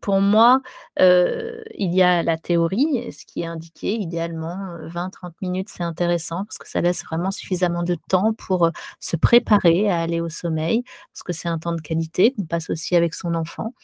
pour 0.00 0.20
moi, 0.20 0.60
il 0.98 1.94
y 1.94 2.02
a 2.02 2.22
la 2.22 2.38
théorie, 2.38 3.12
ce 3.12 3.24
qui 3.26 3.42
est 3.42 3.46
indiqué 3.46 3.94
idéalement, 3.94 4.56
heu, 4.76 4.88
20-30 4.88 5.34
minutes, 5.42 5.68
c'est 5.70 5.82
intéressant 5.82 6.44
parce 6.44 6.58
que 6.58 6.68
ça 6.68 6.80
laisse 6.80 7.04
vraiment 7.04 7.30
suffisamment 7.30 7.82
de 7.82 7.96
temps 8.08 8.32
pour, 8.34 8.70
se 9.00 9.16
préparer 9.16 9.90
à 9.90 10.00
aller 10.00 10.20
au 10.20 10.28
sommeil, 10.28 10.82
parce 11.12 11.22
que 11.22 11.32
c'est 11.32 11.48
un 11.48 11.58
temps 11.58 11.72
de 11.72 11.80
qualité 11.80 12.32
qu'on 12.32 12.46
passe 12.46 12.70
aussi 12.70 12.96
avec 12.96 13.14
son 13.14 13.34
enfant. 13.34 13.74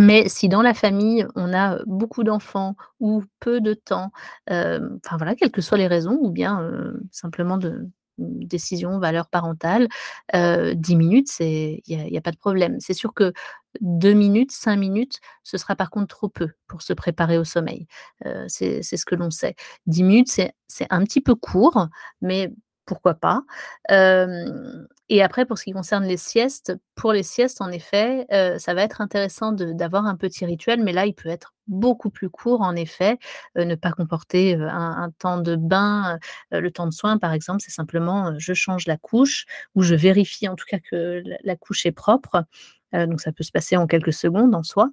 Mais 0.00 0.28
si 0.28 0.48
dans 0.48 0.62
la 0.62 0.74
famille, 0.74 1.24
on 1.36 1.52
a, 1.54 1.78
beaucoup 1.86 2.24
d'enfants 2.24 2.74
ou 3.00 3.22
peu 3.38 3.60
de 3.60 3.74
temps, 3.74 4.10
enfin 4.48 5.16
voilà, 5.16 5.34
quelles 5.36 5.52
que 5.52 5.60
soient 5.60 5.78
les 5.78 5.86
raisons 5.86 6.18
ou 6.20 6.30
bien, 6.30 6.68
simplement 7.12 7.58
de 7.58 7.88
décision, 8.18 8.98
valeur 8.98 9.28
parentale, 9.28 9.88
heu, 10.34 10.74
10 10.74 10.96
minutes, 10.96 11.30
il 11.40 11.80
y 11.86 12.16
a 12.16 12.18
a 12.18 12.20
pas 12.22 12.30
de 12.32 12.36
problème. 12.38 12.76
C'est 12.80 12.94
sûr 12.94 13.14
que 13.14 13.32
2 13.80 14.12
minutes, 14.14 14.52
5 14.52 14.76
minutes, 14.76 15.18
ce 15.44 15.58
sera 15.58 15.76
par 15.76 15.90
contre 15.90 16.08
trop 16.16 16.28
peu 16.28 16.48
pour 16.68 16.82
se 16.82 16.92
préparer 16.92 17.38
au 17.38 17.44
sommeil. 17.44 17.86
Heu, 18.26 18.44
c'est 18.48 18.82
ce 18.82 19.04
que 19.06 19.14
l'on 19.16 19.30
sait. 19.30 19.56
10 19.86 20.02
minutes, 20.04 20.28
c'est 20.30 20.86
un 20.90 21.02
petit 21.04 21.20
peu 21.20 21.34
court, 21.34 21.88
mais 22.22 22.52
pourquoi 22.86 23.14
pas? 23.14 23.42
Hem 23.88 24.86
et 25.08 25.22
après 25.22 25.44
pour 25.46 25.58
ce 25.58 25.64
qui 25.64 25.72
concerne 25.72 26.04
les 26.04 26.16
siestes, 26.16 26.72
pour 26.94 27.12
les 27.12 27.22
siestes 27.22 27.60
en 27.60 27.70
effet, 27.70 28.26
heu, 28.32 28.58
ça 28.58 28.74
va 28.74 28.82
être 28.82 29.00
intéressant 29.00 29.52
d'avoir 29.52 30.06
un 30.06 30.16
petit 30.16 30.44
rituel, 30.46 30.82
mais 30.82 30.92
là, 30.92 31.06
il 31.06 31.14
peut 31.14 31.28
être 31.28 31.52
beaucoup 31.66 32.10
plus 32.10 32.30
court 32.30 32.60
en 32.62 32.74
effet, 32.76 33.18
heu, 33.58 33.64
ne 33.64 33.74
pas 33.74 33.92
comporter, 33.92 34.56
heu, 34.56 34.68
un 34.68 35.10
temps 35.18 35.38
de 35.40 35.56
bain, 35.56 36.18
le 36.52 36.70
temps 36.70 36.86
de 36.86 36.92
soin 36.92 37.18
par 37.18 37.32
exemple, 37.32 37.62
c'est 37.64 37.70
simplement, 37.72 38.32
je 38.38 38.54
change 38.54 38.86
la 38.86 38.96
couche 38.98 39.46
ou 39.74 39.82
je 39.82 39.94
vérifie 39.94 40.48
en 40.48 40.56
tout 40.56 40.66
cas 40.68 40.78
que 40.80 41.22
la 41.44 41.56
couche 41.56 41.86
est 41.86 41.92
propre. 41.92 42.44
Heu, 42.94 43.06
donc 43.06 43.20
ça 43.20 43.32
peut 43.32 43.44
se 43.44 43.52
passer 43.52 43.76
en 43.76 43.86
quelques 43.86 44.12
secondes 44.12 44.54
en 44.54 44.62
soi. 44.62 44.90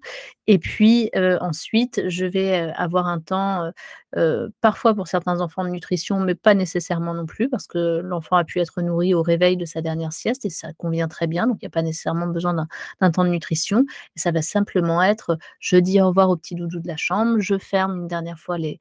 Et 0.48 0.60
puis, 0.60 1.10
heu, 1.16 1.38
ensuite 1.42 2.02
je 2.10 2.26
vais, 2.26 2.70
heu, 2.70 2.72
avoir 2.76 3.08
un 3.08 3.20
temps, 3.20 3.72
parfois 4.62 4.94
pour 4.94 5.08
certains 5.08 5.40
enfants 5.42 5.64
de 5.64 5.70
nutrition, 5.70 6.20
mais 6.20 6.36
pas 6.36 6.54
nécessairement 6.54 7.14
non 7.14 7.26
plus 7.26 7.50
parce 7.50 7.68
que 7.68 8.00
l'enfant 8.02 8.36
a 8.36 8.44
pu 8.44 8.60
être 8.60 8.82
nourri 8.82 9.14
au 9.14 9.22
réveil 9.22 9.58
de 9.58 9.66
sa 9.66 9.82
dernière 9.82 10.14
sieste 10.14 10.46
et 10.46 10.50
ça 10.50 10.74
convient 10.74 11.08
très 11.08 11.28
bien, 11.28 11.48
donc 11.48 11.58
il 11.62 11.66
y 11.66 11.68
a 11.68 11.70
pas 11.70 11.82
nécessairement 11.82 12.28
besoin 12.28 12.54
d'un 13.02 13.12
temps 13.12 13.24
de 13.24 13.30
nutrition. 13.30 13.86
Ça 14.16 14.32
va 14.32 14.42
simplement 14.42 15.02
être, 15.04 15.38
je 15.60 15.78
dis 15.78 16.02
au 16.02 16.08
revoir 16.10 16.30
au 16.30 16.36
petit 16.38 16.56
doudou 16.56 16.80
de 16.80 16.88
la 16.88 16.98
chambre, 16.98 17.40
je 17.40 17.58
ferme 17.58 18.02
une 18.02 18.08
dernière 18.08 18.40
fois 18.40 18.58
les 18.58 18.80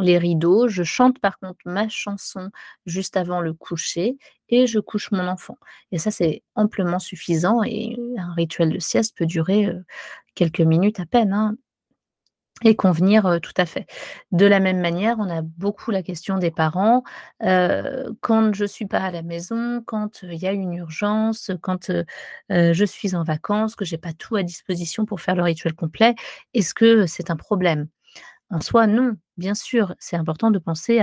les 0.00 0.18
rideaux, 0.18 0.68
je 0.68 0.82
chante 0.84 1.18
par 1.20 1.38
contre 1.38 1.58
ma 1.66 1.88
chanson 1.88 2.50
juste 2.86 3.16
avant 3.16 3.40
le 3.40 3.54
coucher 3.54 4.18
et 4.48 4.66
je 4.66 4.78
couche 4.80 5.10
mon 5.12 5.28
enfant 5.28 5.56
et 5.92 5.98
ça, 5.98 6.10
c'est 6.10 6.42
amplement 6.56 6.98
suffisant 6.98 7.62
et 7.64 7.96
un 8.18 8.32
rituel 8.34 8.70
de 8.72 8.78
sieste 8.80 9.16
peut 9.18 9.26
durer, 9.26 9.66
heu, 9.66 9.84
quelques 10.34 10.60
minutes 10.62 11.00
à 11.00 11.06
peine, 11.06 11.32
hein 11.34 11.56
et 12.62 12.76
convenir, 12.76 13.26
heu, 13.26 13.40
tout 13.40 13.54
à 13.56 13.64
fait. 13.66 13.86
De 14.32 14.44
la 14.46 14.60
même 14.60 14.80
manière, 14.80 15.16
on 15.18 15.30
a 15.30 15.40
beaucoup 15.42 15.90
la 15.90 16.02
question 16.02 16.36
des 16.38 16.50
parents, 16.50 17.02
heu, 17.42 18.14
quand 18.20 18.52
je 18.54 18.66
suis 18.66 18.86
pas 18.86 18.98
à 19.00 19.10
la 19.10 19.22
maison, 19.22 19.82
quand, 19.86 20.22
il 20.22 20.34
y 20.34 20.46
a 20.46 20.52
une 20.52 20.74
urgence, 20.74 21.50
quand, 21.62 21.90
je 22.50 22.84
suis 22.84 23.14
en 23.16 23.24
vacances, 23.24 23.76
que 23.76 23.84
j'ai 23.86 23.98
pas 23.98 24.12
tout 24.12 24.36
à 24.36 24.42
disposition 24.42 25.06
pour 25.06 25.20
faire 25.22 25.36
le 25.36 25.42
rituel 25.42 25.74
complet, 25.74 26.14
est-ce 26.54 26.74
que 26.74 27.06
c'est 27.06 27.30
un 27.30 27.36
problème? 27.36 27.88
En 28.50 28.60
soi, 28.60 28.86
non. 28.86 29.16
Bien 29.36 29.54
sûr, 29.54 29.94
c'est 29.98 30.16
important 30.16 30.50
de 30.50 30.58
penser 30.58 31.00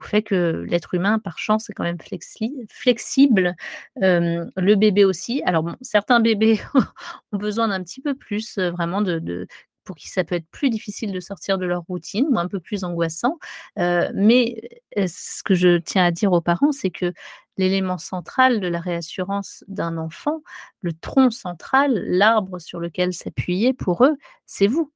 au 0.00 0.04
fait 0.04 0.22
que 0.22 0.64
l'être 0.68 0.94
humain, 0.94 1.18
par 1.18 1.38
chance, 1.38 1.70
est 1.70 1.72
quand 1.72 1.84
même 1.84 2.00
flexi 2.00 2.54
flexible, 2.70 3.54
le 3.96 4.74
bébé 4.74 5.04
aussi. 5.04 5.42
Alors 5.46 5.70
certains 5.80 6.20
bébés 6.20 6.60
ont 7.32 7.38
besoin 7.38 7.68
d'un 7.68 7.82
petit 7.82 8.00
peu 8.02 8.14
plus, 8.14 8.58
vraiment 8.58 9.00
de 9.00 9.46
pour 9.84 9.96
qui 9.96 10.08
ça 10.10 10.22
peut 10.22 10.34
être 10.34 10.50
plus 10.50 10.68
difficile 10.68 11.12
de 11.12 11.20
sortir 11.20 11.56
de 11.56 11.64
leur 11.64 11.80
routine 11.88 12.26
ou 12.30 12.38
un 12.38 12.46
peu 12.46 12.60
plus 12.60 12.84
angoissant, 12.84 13.38
mais 13.76 14.60
ce 14.96 15.42
que 15.42 15.54
je 15.54 15.78
tiens 15.78 16.04
à 16.04 16.10
dire 16.10 16.32
aux 16.32 16.42
parents, 16.42 16.72
c'est 16.72 16.90
que 16.90 17.12
l'élément 17.56 17.96
central 17.98 18.60
de 18.60 18.68
la 18.68 18.80
réassurance 18.80 19.64
d'un 19.68 19.96
enfant, 19.96 20.42
le 20.82 20.92
tronc 20.92 21.30
central, 21.30 21.92
l'arbre 22.06 22.58
sur 22.60 22.80
lequel 22.80 23.14
s'appuyer 23.14 23.72
pour 23.72 24.04
eux, 24.04 24.16
c'est 24.46 24.66
vous. 24.66 24.92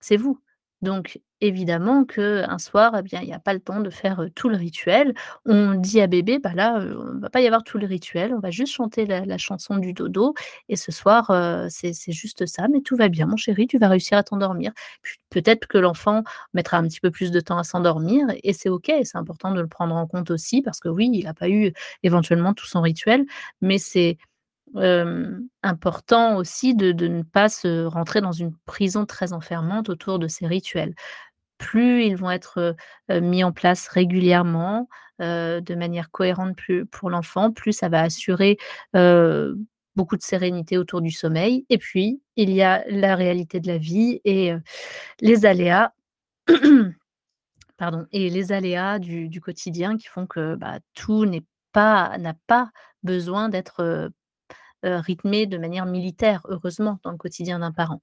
C'est 0.00 0.16
vous. 0.16 0.40
Donc 0.82 1.20
évidemment 1.46 2.04
qu'un 2.04 2.58
soir, 2.58 2.94
eh 2.98 3.02
bien, 3.02 3.20
il 3.22 3.28
y 3.28 3.32
a 3.32 3.38
pas 3.38 3.54
le 3.54 3.60
temps 3.60 3.80
de 3.80 3.90
faire, 3.90 4.26
tout 4.34 4.48
le 4.48 4.56
rituel. 4.56 5.14
On 5.46 5.74
dit 5.74 6.00
à 6.00 6.06
bébé: 6.06 6.38
«Bah, 6.38 6.52
là, 6.54 6.78
on 6.80 7.18
va 7.20 7.30
pas 7.30 7.40
y 7.40 7.46
avoir 7.46 7.62
tout 7.64 7.78
le 7.78 7.86
rituel, 7.86 8.34
on 8.34 8.40
va 8.40 8.50
juste 8.50 8.72
chanter 8.74 9.06
la 9.06 9.38
chanson 9.38 9.76
du 9.76 9.92
dodo 9.92 10.34
et 10.68 10.76
ce 10.76 10.92
soir, 10.92 11.30
c'est 11.70 11.92
juste 12.12 12.46
ça, 12.46 12.68
mais 12.68 12.80
tout 12.80 12.96
va 12.96 13.08
bien 13.08 13.26
mon 13.26 13.36
chéri, 13.36 13.66
tu 13.66 13.78
vas 13.78 13.88
réussir 13.88 14.18
à 14.18 14.22
t'endormir». 14.22 14.72
Peut-être 15.30 15.66
que 15.66 15.78
l'enfant 15.78 16.22
mettra 16.54 16.78
un 16.78 16.84
petit 16.88 17.00
peu 17.00 17.10
plus 17.10 17.30
de 17.30 17.40
temps 17.40 17.58
à 17.58 17.64
s'endormir 17.64 18.26
et 18.44 18.52
c'est 18.52 18.68
OK 18.68 18.90
c'est 19.04 19.18
important 19.18 19.50
de 19.52 19.60
le 19.60 19.66
prendre 19.68 19.94
en 19.96 20.06
compte 20.06 20.30
aussi 20.30 20.62
parce 20.62 20.80
que 20.80 20.88
oui, 20.88 21.10
il 21.12 21.26
a 21.26 21.34
pas 21.34 21.48
eu 21.48 21.72
éventuellement 22.04 22.54
tout 22.54 22.66
son 22.66 22.80
rituel, 22.82 23.24
mais 23.60 23.78
c'est 23.78 24.18
important 25.62 26.36
aussi 26.36 26.74
de 26.74 26.92
de 26.92 27.08
ne 27.08 27.22
pas 27.22 27.48
se 27.48 27.84
rentrer 27.86 28.20
dans 28.20 28.32
une 28.32 28.52
prison 28.66 29.06
très 29.06 29.32
enfermante 29.32 29.88
autour 29.88 30.18
de 30.18 30.28
ces 30.28 30.46
rituels. 30.46 30.94
Plus 31.58 32.04
ils 32.04 32.16
vont 32.16 32.30
être, 32.30 32.76
mis 33.10 33.44
en 33.44 33.52
place 33.52 33.88
régulièrement, 33.88 34.88
de 35.20 35.74
manière 35.74 36.10
cohérente 36.10 36.56
plus 36.56 36.86
pour 36.86 37.10
l'enfant, 37.10 37.52
plus 37.52 37.72
ça 37.72 37.88
va 37.88 38.02
assurer, 38.02 38.58
beaucoup 38.92 40.16
de 40.16 40.22
sérénité 40.22 40.76
autour 40.76 41.00
du 41.00 41.12
sommeil 41.12 41.64
et 41.70 41.78
puis 41.78 42.20
il 42.34 42.50
y 42.50 42.62
a 42.62 42.84
la 42.88 43.14
réalité 43.14 43.60
de 43.60 43.68
la 43.68 43.78
vie 43.78 44.20
et 44.24 44.52
les 45.20 45.46
aléas 45.46 45.92
et 48.12 48.30
les 48.30 48.52
aléas 48.52 48.98
du 48.98 49.40
quotidien 49.40 49.96
qui 49.96 50.08
font 50.08 50.26
que, 50.26 50.54
bah, 50.56 50.78
tout 50.94 51.26
n'a 51.26 52.34
pas 52.46 52.70
besoin 53.02 53.48
d'être, 53.48 54.10
rythmé 54.82 55.46
de 55.46 55.56
manière 55.56 55.86
militaire, 55.86 56.42
heureusement, 56.48 56.98
dans 57.04 57.10
le 57.10 57.16
quotidien 57.16 57.58
d'un 57.58 57.72
parent. 57.72 58.02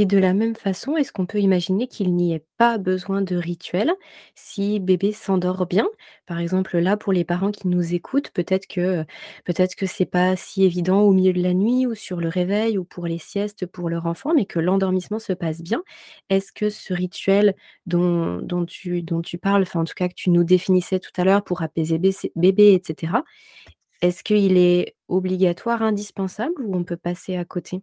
Et 0.00 0.06
de 0.06 0.16
la 0.16 0.32
même 0.32 0.54
façon, 0.54 0.96
est-ce 0.96 1.12
qu'on 1.12 1.26
peut 1.26 1.40
imaginer 1.40 1.88
qu'il 1.88 2.14
n'y 2.14 2.32
ait 2.32 2.44
pas 2.56 2.78
besoin 2.78 3.20
de 3.20 3.34
rituel 3.34 3.92
si 4.36 4.78
bébé 4.78 5.10
s'endort 5.12 5.66
bien? 5.66 5.88
Par 6.24 6.38
exemple, 6.38 6.78
là, 6.78 6.96
pour 6.96 7.12
les 7.12 7.24
parents 7.24 7.50
qui 7.50 7.66
nous 7.66 7.94
écoutent, 7.94 8.30
peut-être 8.30 8.68
que, 8.68 9.04
peut-être 9.44 9.74
que 9.74 9.86
c'est 9.86 10.06
pas 10.06 10.36
si 10.36 10.62
évident 10.64 11.00
au 11.02 11.12
milieu 11.12 11.32
de 11.32 11.42
la 11.42 11.52
nuit 11.52 11.84
ou 11.86 11.96
sur 11.96 12.20
le 12.20 12.28
réveil 12.28 12.78
ou 12.78 12.84
pour 12.84 13.06
les 13.08 13.18
siestes 13.18 13.66
pour 13.66 13.88
leur 13.90 14.06
enfant, 14.06 14.32
mais 14.34 14.46
que 14.46 14.60
l'endormissement 14.60 15.18
se 15.18 15.32
passe 15.32 15.62
bien. 15.62 15.82
Est-ce 16.30 16.52
que 16.52 16.70
ce 16.70 16.94
rituel 16.94 17.54
dont 17.86 18.40
tu 18.66 19.02
dont 19.02 19.20
tu 19.20 19.36
parles, 19.36 19.62
enfin, 19.62 19.80
en 19.80 19.84
tout 19.84 19.94
cas, 19.96 20.08
que 20.08 20.14
tu 20.14 20.30
nous 20.30 20.44
définissais 20.44 21.00
tout 21.00 21.10
à 21.16 21.24
l'heure 21.24 21.42
pour 21.42 21.62
apaiser 21.62 21.98
bébé, 21.98 22.14
bébé 22.36 22.72
et 22.74 22.80
cetera, 22.86 23.24
est-ce 24.02 24.24
qu'il 24.24 24.58
est 24.58 24.96
obligatoire, 25.08 25.82
indispensable 25.82 26.54
ou 26.64 26.76
on 26.76 26.84
peut 26.84 26.96
passer 26.98 27.36
à 27.36 27.44
côté? 27.46 27.82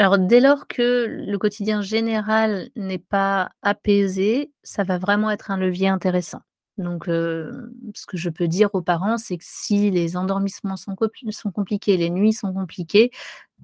Alors 0.00 0.16
dès 0.16 0.38
lors 0.38 0.68
que 0.68 1.06
le 1.26 1.38
quotidien 1.38 1.82
général 1.82 2.68
n'est 2.76 2.98
pas 3.00 3.50
apaisé, 3.62 4.52
ça 4.62 4.84
va 4.84 4.96
vraiment 4.96 5.28
être 5.28 5.50
un 5.50 5.56
levier 5.56 5.88
intéressant. 5.88 6.38
Donc 6.76 7.08
heu, 7.08 7.72
ce 7.96 8.06
que 8.06 8.16
je 8.16 8.30
peux 8.30 8.46
dire 8.46 8.70
aux 8.74 8.80
parents, 8.82 9.18
c'est 9.18 9.36
que 9.36 9.42
si 9.44 9.90
les 9.90 10.16
endormissements 10.16 10.76
sont 10.76 10.94
compli 10.94 11.32
sont 11.32 11.50
compliqués, 11.50 11.96
les 11.96 12.10
nuits 12.10 12.32
sont 12.32 12.52
compliquées, 12.52 13.10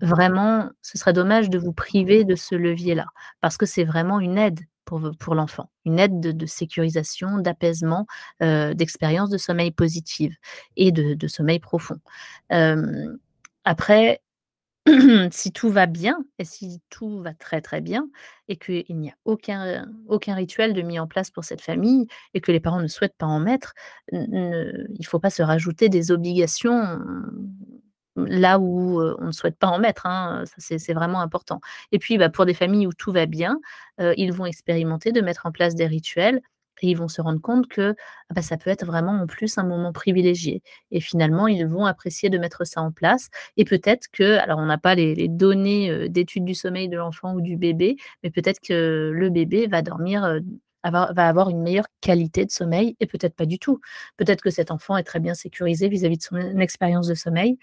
vraiment, 0.02 0.70
ce 0.82 0.98
serait 0.98 1.12
dommage 1.12 1.50
de 1.50 1.58
vous 1.58 1.72
priver 1.72 2.24
de 2.24 2.34
ce 2.34 2.56
levier-là. 2.56 3.06
Parce 3.40 3.56
que 3.56 3.66
c'est 3.66 3.84
vraiment 3.84 4.18
une 4.18 4.36
aide 4.36 4.58
pour 4.86 5.34
l'enfant, 5.36 5.70
une 5.84 6.00
aide 6.00 6.20
de 6.20 6.46
sécurisation, 6.46 7.38
d'apaisement, 7.38 8.06
heu, 8.42 8.74
d'expérience 8.74 9.30
de 9.30 9.38
sommeil 9.38 9.70
positive 9.70 10.34
et 10.76 10.90
de 10.92 11.28
sommeil 11.28 11.60
profond. 11.60 11.96
Hem, 12.50 13.18
après 13.64 14.20
si 15.32 15.50
tout 15.52 15.70
va 15.70 15.86
bien 15.86 16.18
et 16.38 16.44
si 16.44 16.82
tout 16.90 17.20
va 17.22 17.32
très, 17.32 17.62
très 17.62 17.80
bien 17.80 18.08
et 18.48 18.56
qu'il 18.56 18.84
n'y 18.90 19.08
a 19.10 19.14
aucun 19.24 19.86
aucun 20.08 20.34
rituel 20.34 20.74
de 20.74 20.82
mis 20.82 20.98
en 20.98 21.06
place 21.06 21.30
pour 21.30 21.44
cette 21.44 21.62
famille 21.62 22.06
et 22.34 22.40
que 22.42 22.52
les 22.52 22.60
parents 22.60 22.82
ne 22.82 22.86
souhaitent 22.88 23.16
pas 23.16 23.26
en 23.26 23.40
mettre, 23.40 23.72
n 24.12 24.26
ne 24.30 24.84
il 24.98 25.06
faut 25.06 25.18
pas 25.20 25.30
se 25.30 25.42
rajouter 25.42 25.88
des 25.88 26.10
obligations, 26.10 26.98
là 28.16 28.58
où, 28.60 29.00
on 29.02 29.26
ne 29.26 29.32
souhaite 29.32 29.58
pas 29.58 29.68
en 29.68 29.78
mettre, 29.78 30.06
hein, 30.06 30.44
c'est 30.58 30.92
vraiment 30.94 31.20
important. 31.20 31.60
Et 31.92 31.98
puis, 31.98 32.18
bah, 32.18 32.28
pour 32.30 32.46
des 32.46 32.54
familles 32.54 32.86
où 32.86 32.92
tout 32.92 33.12
va 33.12 33.26
bien, 33.26 33.58
ils 34.16 34.32
vont 34.32 34.46
expérimenter 34.46 35.12
de 35.12 35.20
mettre 35.22 35.46
en 35.46 35.52
place 35.52 35.74
des 35.74 35.86
rituels 35.86 36.40
et 36.82 36.88
ils 36.90 36.96
vont 36.96 37.08
se 37.08 37.20
rendre 37.22 37.40
compte 37.40 37.66
que, 37.68 37.94
bah, 38.34 38.42
ça 38.42 38.56
peut 38.56 38.70
être 38.70 38.84
vraiment 38.86 39.12
en 39.22 39.26
plus 39.26 39.58
un 39.58 39.64
moment 39.64 39.92
privilégié 39.92 40.62
et 40.90 41.00
finalement 41.00 41.46
ils 41.48 41.66
vont 41.66 41.84
apprécier 41.86 42.30
de 42.30 42.38
mettre 42.38 42.64
ça 42.66 42.80
en 42.82 42.92
place 42.92 43.28
et 43.56 43.64
peut-être 43.64 44.08
que 44.12 44.38
alors 44.38 44.58
on 44.58 44.66
n'a 44.66 44.78
pas 44.78 44.94
les 44.94 45.28
données, 45.28 46.08
d'études 46.08 46.44
du 46.44 46.54
sommeil 46.54 46.88
de 46.88 46.96
l'enfant 46.96 47.34
ou 47.34 47.40
du 47.40 47.56
bébé, 47.56 47.96
mais 48.22 48.30
peut-être 48.30 48.60
que 48.60 49.10
le 49.14 49.30
bébé 49.30 49.66
va 49.66 49.82
dormir, 49.82 50.40
va 50.84 51.02
avoir 51.28 51.48
une 51.50 51.62
meilleure 51.62 51.86
qualité 52.02 52.44
de 52.44 52.50
sommeil 52.50 52.96
et 53.00 53.06
peut-être 53.06 53.34
pas 53.34 53.46
du 53.46 53.58
tout. 53.58 53.80
Peut-être 54.18 54.42
que 54.42 54.50
cet 54.50 54.70
enfant 54.70 54.96
est 54.98 55.02
très 55.04 55.20
bien 55.20 55.34
sécurisé 55.34 55.88
vis-à-vis 55.88 56.18
de 56.18 56.22
son 56.22 56.36
expérience 56.60 57.06
de 57.08 57.14
sommeil 57.14 57.58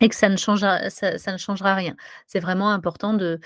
et 0.00 0.08
que 0.08 0.16
ça 0.16 0.28
ne 0.28 0.36
changera 0.36 0.90
ça 0.90 1.32
ne 1.32 1.38
changera 1.38 1.74
rien. 1.74 1.96
C'est 2.28 2.40
vraiment 2.40 2.70
important 2.72 3.14
de 3.14 3.40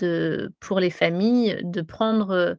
de 0.00 0.52
pour 0.60 0.80
les 0.80 0.90
familles, 0.90 1.58
de 1.64 1.82
prendre, 1.82 2.56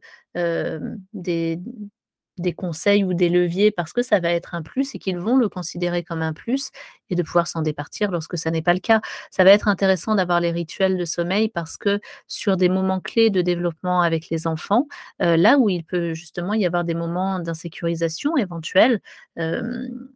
des 2.38 2.54
conseils 2.54 3.04
ou 3.04 3.12
des 3.12 3.28
leviers 3.28 3.70
parce 3.70 3.92
que 3.92 4.02
ça 4.02 4.18
va 4.18 4.30
être 4.30 4.54
un 4.54 4.62
plus 4.62 4.94
et 4.94 4.98
qu'ils 4.98 5.18
vont 5.18 5.36
le 5.36 5.48
considérer 5.48 6.02
comme 6.02 6.22
un 6.22 6.32
plus 6.32 6.70
et 7.10 7.14
de 7.14 7.22
pouvoir 7.22 7.46
s'en 7.46 7.60
départir 7.62 8.10
lorsque 8.10 8.38
ça 8.38 8.50
n'est 8.50 8.62
pas 8.62 8.72
le 8.72 8.80
cas. 8.80 9.00
Ça 9.30 9.44
va 9.44 9.50
être 9.50 9.68
intéressant 9.68 10.14
d'avoir 10.14 10.40
les 10.40 10.50
rituels 10.50 10.96
de 10.96 11.04
sommeil 11.04 11.48
parce 11.50 11.76
que 11.76 12.00
sur 12.28 12.56
des 12.56 12.68
moments 12.70 13.00
clés 13.00 13.30
de 13.30 13.42
développement 13.42 14.00
avec 14.00 14.30
les 14.30 14.46
enfants, 14.46 14.88
là 15.18 15.58
où 15.58 15.68
il 15.68 15.84
peut 15.84 16.14
justement 16.14 16.54
y 16.54 16.64
avoir 16.64 16.84
des 16.84 16.94
moments 16.94 17.40
d'insécurisation 17.40 18.36
éventuels, 18.36 19.00
hem, 19.36 20.08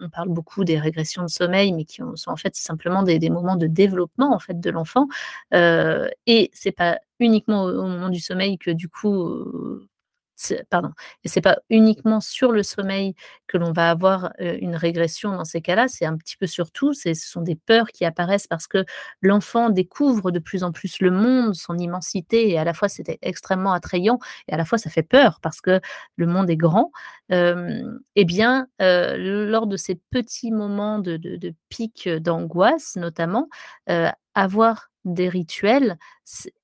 on 0.00 0.08
parle 0.10 0.28
beaucoup 0.30 0.64
des 0.64 0.78
régressions 0.78 1.22
de 1.22 1.28
sommeil, 1.30 1.72
mais 1.72 1.84
qui 1.84 2.02
ont 2.02 2.16
sont 2.16 2.30
en 2.32 2.36
fait 2.36 2.54
simplement 2.56 3.02
des 3.02 3.30
moments 3.30 3.56
de 3.56 3.66
développement 3.66 4.34
en 4.34 4.38
fait 4.38 4.58
de 4.60 4.70
l'enfant, 4.70 5.08
heu 5.54 6.10
et 6.26 6.50
c'est 6.54 6.72
pas 6.72 6.98
uniquement 7.20 7.64
au 7.64 7.82
moment 7.86 8.08
du 8.10 8.20
sommeil 8.20 8.58
que 8.58 8.70
du 8.70 8.88
coup, 8.88 9.14
heu, 9.14 9.88
pardon, 10.70 10.90
et 11.24 11.28
c'est 11.28 11.40
pas 11.40 11.58
uniquement 11.70 12.20
sur 12.20 12.52
le 12.52 12.62
sommeil 12.62 13.14
que 13.46 13.58
l'on 13.58 13.72
va 13.72 13.90
avoir, 13.90 14.32
une 14.38 14.76
régression 14.76 15.32
dans 15.36 15.44
ces 15.44 15.60
cas-là, 15.60 15.88
c'est 15.88 16.06
un 16.06 16.16
petit 16.16 16.36
peu 16.36 16.46
sur 16.46 16.70
tout. 16.70 16.94
Ce 16.94 17.12
sont 17.14 17.42
des 17.42 17.56
peurs 17.56 17.88
qui 17.88 18.04
apparaissent 18.04 18.46
parce 18.46 18.66
que 18.66 18.84
l'enfant 19.20 19.70
découvre 19.70 20.30
de 20.30 20.38
plus 20.38 20.64
en 20.64 20.72
plus 20.72 21.00
le 21.00 21.10
monde, 21.10 21.54
son 21.54 21.76
immensité 21.78 22.50
et 22.50 22.58
à 22.58 22.64
la 22.64 22.74
fois 22.74 22.88
c'est 22.88 23.18
extrêmement 23.22 23.72
attrayant 23.72 24.18
et 24.48 24.54
à 24.54 24.56
la 24.56 24.64
fois 24.64 24.78
ça 24.78 24.90
fait 24.90 25.02
peur 25.02 25.38
parce 25.42 25.60
que 25.60 25.80
le 26.16 26.26
monde 26.26 26.48
est 26.50 26.56
grand. 26.56 26.92
Et 27.30 28.24
bien, 28.24 28.66
lors 28.78 29.66
de 29.66 29.76
ces 29.76 29.96
petits 30.10 30.50
moments 30.52 30.98
de 30.98 31.16
de 31.16 31.36
de 31.36 31.54
pics 31.68 32.08
d'angoisse 32.08 32.96
notamment, 32.96 33.48
avoir 34.34 34.90
des 35.04 35.28
rituels, 35.28 35.98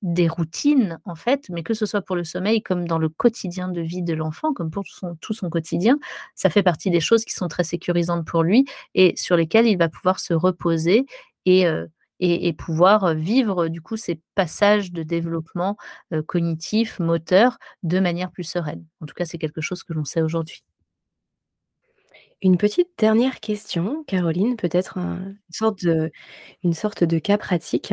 des 0.03 0.29
routines 0.29 0.99
en 1.05 1.15
fait, 1.17 1.47
mais 1.51 1.63
que 1.65 1.75
ce 1.75 1.87
soit 1.87 2.03
pour 2.03 2.15
le 2.17 2.25
sommeil 2.25 2.63
comme 2.63 2.87
dans 2.87 2.99
le 2.99 3.09
quotidien 3.09 3.69
de 3.69 3.81
vie 3.81 4.03
de 4.03 4.15
l'enfant, 4.15 4.53
comme 4.53 4.71
pour 4.71 4.85
tout 5.21 5.35
son 5.35 5.51
quotidien, 5.51 5.99
ça 6.37 6.49
fait 6.51 6.63
partie 6.63 6.91
des 6.91 7.01
choses 7.01 7.25
qui 7.25 7.33
sont 7.35 7.49
très 7.49 7.65
sécurisantes 7.65 8.27
pour 8.27 8.43
lui 8.45 8.65
et 8.95 9.15
sur 9.17 9.37
lesquelles 9.37 9.67
il 9.67 9.77
va 9.79 9.89
pouvoir 9.89 10.21
se 10.21 10.35
reposer 10.35 11.07
et 11.47 11.67
et 12.21 12.53
pouvoir, 12.53 13.15
vivre 13.15 13.69
du 13.69 13.81
coup 13.81 13.97
ces 13.97 14.21
passages 14.35 14.91
de 14.93 15.03
développement, 15.05 15.77
heu, 16.13 16.21
cognitif, 16.23 16.99
moteur, 16.99 17.59
de 17.85 18.01
manière 18.01 18.33
plus 18.33 18.43
sereine. 18.45 18.85
En 19.01 19.07
tout 19.07 19.15
cas, 19.15 19.25
c'est 19.25 19.39
quelque 19.39 19.61
chose 19.61 19.85
que 19.85 19.93
l'on 19.93 20.05
sait 20.05 20.23
aujourd'hui. 20.23 20.63
Une 22.41 22.57
petite 22.57 22.91
dernière 22.99 23.41
question, 23.41 24.05
Caroline, 24.07 24.57
peut-être 24.57 24.99
un 24.99 25.35
une 26.63 26.73
sorte 26.73 27.05
de 27.05 27.19
cas 27.19 27.37
pratique. 27.39 27.93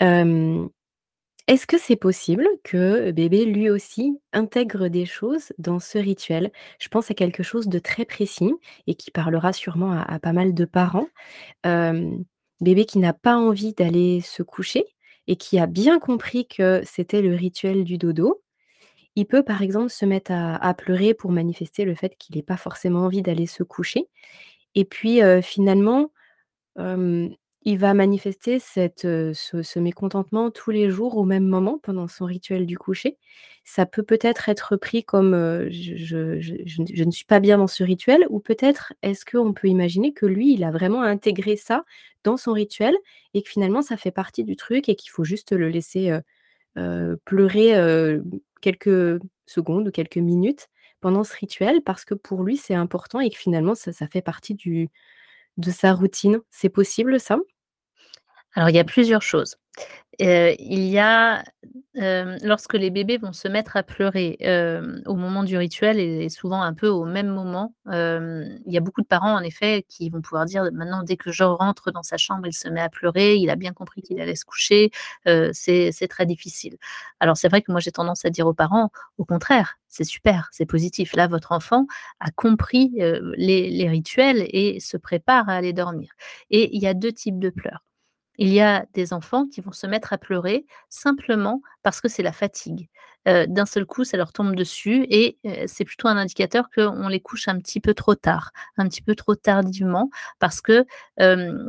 Est-ce 0.00 1.66
que 1.66 1.78
c'est 1.78 1.96
possible 1.96 2.46
que 2.62 3.10
bébé, 3.10 3.46
lui 3.46 3.70
aussi, 3.70 4.20
intègre 4.34 4.88
des 4.88 5.06
choses 5.06 5.52
dans 5.56 5.78
ce 5.78 5.96
rituel? 5.96 6.52
Je 6.78 6.88
pense 6.88 7.10
à 7.10 7.14
quelque 7.14 7.42
chose 7.42 7.68
de 7.68 7.78
très 7.78 8.04
précis 8.04 8.52
et 8.86 8.94
qui 8.94 9.10
parlera 9.10 9.54
sûrement 9.54 9.92
à 9.92 10.18
pas 10.18 10.34
mal 10.34 10.52
de 10.54 10.64
parents. 10.66 11.08
Bébé 11.64 12.84
qui 12.84 12.98
n'a 12.98 13.14
pas 13.14 13.36
envie 13.36 13.72
d'aller 13.72 14.20
se 14.20 14.42
coucher 14.42 14.84
et 15.26 15.36
qui 15.36 15.58
a 15.58 15.66
bien 15.66 15.98
compris 15.98 16.46
que 16.46 16.82
c'était 16.84 17.22
le 17.22 17.34
rituel 17.34 17.84
du 17.84 17.96
dodo. 17.98 18.42
Il 19.16 19.26
peut, 19.26 19.42
par 19.42 19.62
exemple, 19.62 19.90
se 19.90 20.04
mettre 20.06 20.30
à 20.32 20.74
pleurer 20.74 21.14
pour 21.14 21.32
manifester 21.32 21.84
le 21.84 21.94
fait 21.94 22.16
qu'il 22.18 22.38
ait 22.38 22.42
pas 22.42 22.56
forcément 22.56 23.00
envie 23.00 23.22
d'aller 23.22 23.46
se 23.46 23.62
coucher 23.62 24.08
et 24.74 24.84
puis, 24.84 25.20
finalement, 25.42 26.12
il 26.76 27.78
va 27.78 27.94
manifester 27.94 28.58
ce 28.60 29.78
mécontentement 29.78 30.50
tous 30.50 30.70
les 30.70 30.90
jours 30.90 31.16
au 31.16 31.24
même 31.24 31.46
moment 31.46 31.78
pendant 31.82 32.06
son 32.06 32.24
rituel 32.24 32.66
du 32.66 32.78
coucher. 32.78 33.18
Ça 33.64 33.86
peut 33.86 34.02
peut-être 34.02 34.48
être 34.48 34.76
pris 34.76 35.04
comme, 35.04 35.32
je 35.70 35.96
je 36.40 37.04
ne 37.04 37.10
suis 37.10 37.24
pas 37.26 37.40
bien 37.40 37.58
dans 37.58 37.66
ce 37.66 37.82
rituel 37.82 38.24
ou 38.30 38.40
peut-être 38.40 38.92
est-ce 39.02 39.24
qu'on 39.24 39.52
peut 39.52 39.68
imaginer 39.68 40.12
que 40.12 40.26
lui, 40.26 40.54
il 40.54 40.64
a 40.64 40.70
vraiment 40.70 41.02
intégré 41.02 41.56
ça 41.56 41.84
dans 42.24 42.36
son 42.36 42.52
rituel 42.52 42.94
et 43.34 43.42
que 43.42 43.48
finalement 43.50 43.82
ça 43.82 43.96
fait 43.96 44.12
partie 44.12 44.44
du 44.44 44.56
truc 44.56 44.88
et 44.88 44.94
qu'il 44.94 45.10
faut 45.10 45.24
juste 45.24 45.52
le 45.52 45.68
laisser, 45.68 46.16
pleurer, 47.24 48.18
quelques 48.60 49.20
secondes 49.46 49.88
ou 49.88 49.90
quelques 49.90 50.18
minutes 50.18 50.68
pendant 51.00 51.24
ce 51.24 51.34
rituel 51.36 51.82
parce 51.84 52.04
que 52.04 52.14
pour 52.14 52.42
lui 52.44 52.56
c'est 52.56 52.74
important 52.74 53.20
et 53.20 53.30
que 53.30 53.36
finalement 53.38 53.74
ça 53.74 53.92
fait 54.08 54.22
partie 54.22 54.54
du 54.54 54.88
de 55.58 55.70
sa 55.72 55.94
routine. 55.94 56.40
C'est 56.50 56.70
possible 56.70 57.20
ça? 57.20 57.38
Alors 58.54 58.70
il 58.70 58.76
y 58.76 58.78
a 58.78 58.84
plusieurs 58.84 59.22
choses. 59.22 59.56
Heu, 60.22 60.54
il 60.60 60.80
y 60.86 60.98
a, 60.98 61.44
hem, 61.96 62.38
lorsque 62.42 62.74
les 62.74 62.90
bébés 62.90 63.18
vont 63.18 63.32
se 63.34 63.48
mettre 63.48 63.76
à 63.76 63.82
pleurer, 63.84 64.36
hem, 64.40 65.02
au 65.06 65.14
moment 65.16 65.44
du 65.44 65.56
rituel 65.58 66.00
et 66.00 66.28
souvent 66.30 66.62
un 66.62 66.74
peu 66.74 66.88
au 66.88 67.04
même 67.06 67.28
moment, 67.28 67.74
il 67.86 68.60
y 68.72 68.78
a 68.78 68.80
beaucoup 68.80 69.02
de 69.02 69.06
parents 69.08 69.34
en 69.36 69.40
effet 69.42 69.84
qui 69.88 70.10
vont 70.10 70.22
pouvoir 70.22 70.46
dire: 70.46 70.64
«Maintenant 70.72 71.02
dès 71.04 71.16
que 71.18 71.32
je 71.32 71.44
rentre 71.44 71.90
dans 71.92 72.02
sa 72.04 72.16
chambre, 72.18 72.46
il 72.46 72.54
se 72.54 72.68
met 72.68 72.80
à 72.82 72.88
pleurer, 72.90 73.36
il 73.36 73.50
a 73.50 73.56
bien 73.56 73.72
compris 73.74 74.02
qu'il 74.02 74.20
allait 74.20 74.36
se 74.36 74.44
coucher, 74.46 74.90
c'est 75.52 76.08
très 76.10 76.26
difficile». 76.26 76.76
Alors 77.20 77.36
c'est 77.38 77.48
vrai 77.48 77.62
que 77.62 77.72
moi 77.72 77.80
j'ai 77.80 77.92
tendance 77.92 78.24
à 78.26 78.30
dire 78.30 78.46
aux 78.48 78.54
parents: 78.54 78.90
«Au 79.18 79.24
contraire, 79.26 79.76
c'est 79.88 80.04
super, 80.04 80.48
c'est 80.52 80.66
positif. 80.66 81.14
Là 81.16 81.28
votre 81.28 81.52
enfant 81.52 81.86
a 82.20 82.30
compris, 82.32 82.92
les 83.38 83.88
rituels 83.90 84.46
et 84.50 84.80
se 84.80 84.96
prépare 84.98 85.48
à 85.50 85.54
aller 85.54 85.72
dormir» 85.74 86.10
et 86.50 86.74
il 86.76 86.82
y 86.82 86.86
a 86.88 86.94
2 86.94 87.12
types 87.12 87.38
de 87.40 87.50
pleurs. 87.50 87.82
Il 88.38 88.48
y 88.52 88.60
a 88.60 88.86
des 88.94 89.12
enfants 89.12 89.46
qui 89.46 89.60
vont 89.60 89.72
se 89.72 89.86
mettre 89.86 90.12
à 90.12 90.18
pleurer 90.18 90.64
simplement 90.88 91.60
parce 91.82 92.00
que 92.00 92.08
c'est 92.08 92.22
la 92.22 92.32
fatigue. 92.32 92.88
Heu, 93.26 93.46
d'un 93.48 93.66
seul 93.66 93.84
coup, 93.84 94.04
ça 94.04 94.16
leur 94.16 94.32
tombe 94.32 94.54
dessus 94.54 95.04
et 95.10 95.38
heu, 95.44 95.64
c'est 95.66 95.84
plutôt 95.84 96.06
un 96.08 96.16
indicateur 96.16 96.70
qu'on 96.74 97.08
les 97.08 97.20
couche 97.20 97.48
un 97.48 97.58
petit 97.58 97.80
peu 97.80 97.92
trop 97.94 98.14
tard, 98.14 98.52
un 98.76 98.88
petit 98.88 99.02
peu 99.02 99.14
trop 99.16 99.34
tardivement 99.34 100.08
parce 100.38 100.60
que, 100.60 100.86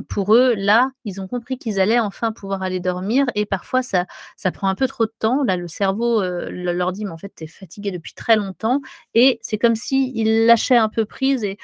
pour 0.10 0.36
eux, 0.36 0.54
là, 0.56 0.92
ils 1.06 1.20
ont 1.22 1.28
compris 1.28 1.58
qu'ils 1.58 1.80
allaient 1.80 2.00
enfin 2.00 2.32
pouvoir 2.32 2.62
aller 2.64 2.80
dormir 2.80 3.26
et 3.36 3.46
parfois 3.46 3.82
ça 3.82 4.06
prend 4.54 4.70
un 4.70 4.76
peu 4.76 4.88
trop 4.88 5.06
de 5.06 5.14
temps. 5.20 5.44
Là, 5.44 5.58
le 5.58 5.68
cerveau, 5.68 6.22
le 6.22 6.72
leur 6.74 6.92
dit: 6.92 7.06
«Mais 7.06 7.12
en 7.12 7.18
fait, 7.18 7.34
tu 7.36 7.46
es 7.46 7.48
fatigué 7.48 7.92
depuis 7.92 8.14
très 8.14 8.36
longtemps» 8.36 8.82
et 9.16 9.40
c'est 9.42 9.58
comme 9.58 9.76
s'ils 9.76 10.46
lâchaient 10.46 10.78
un 10.78 10.90
peu 10.90 11.06
prise 11.06 11.44
et 11.44 11.58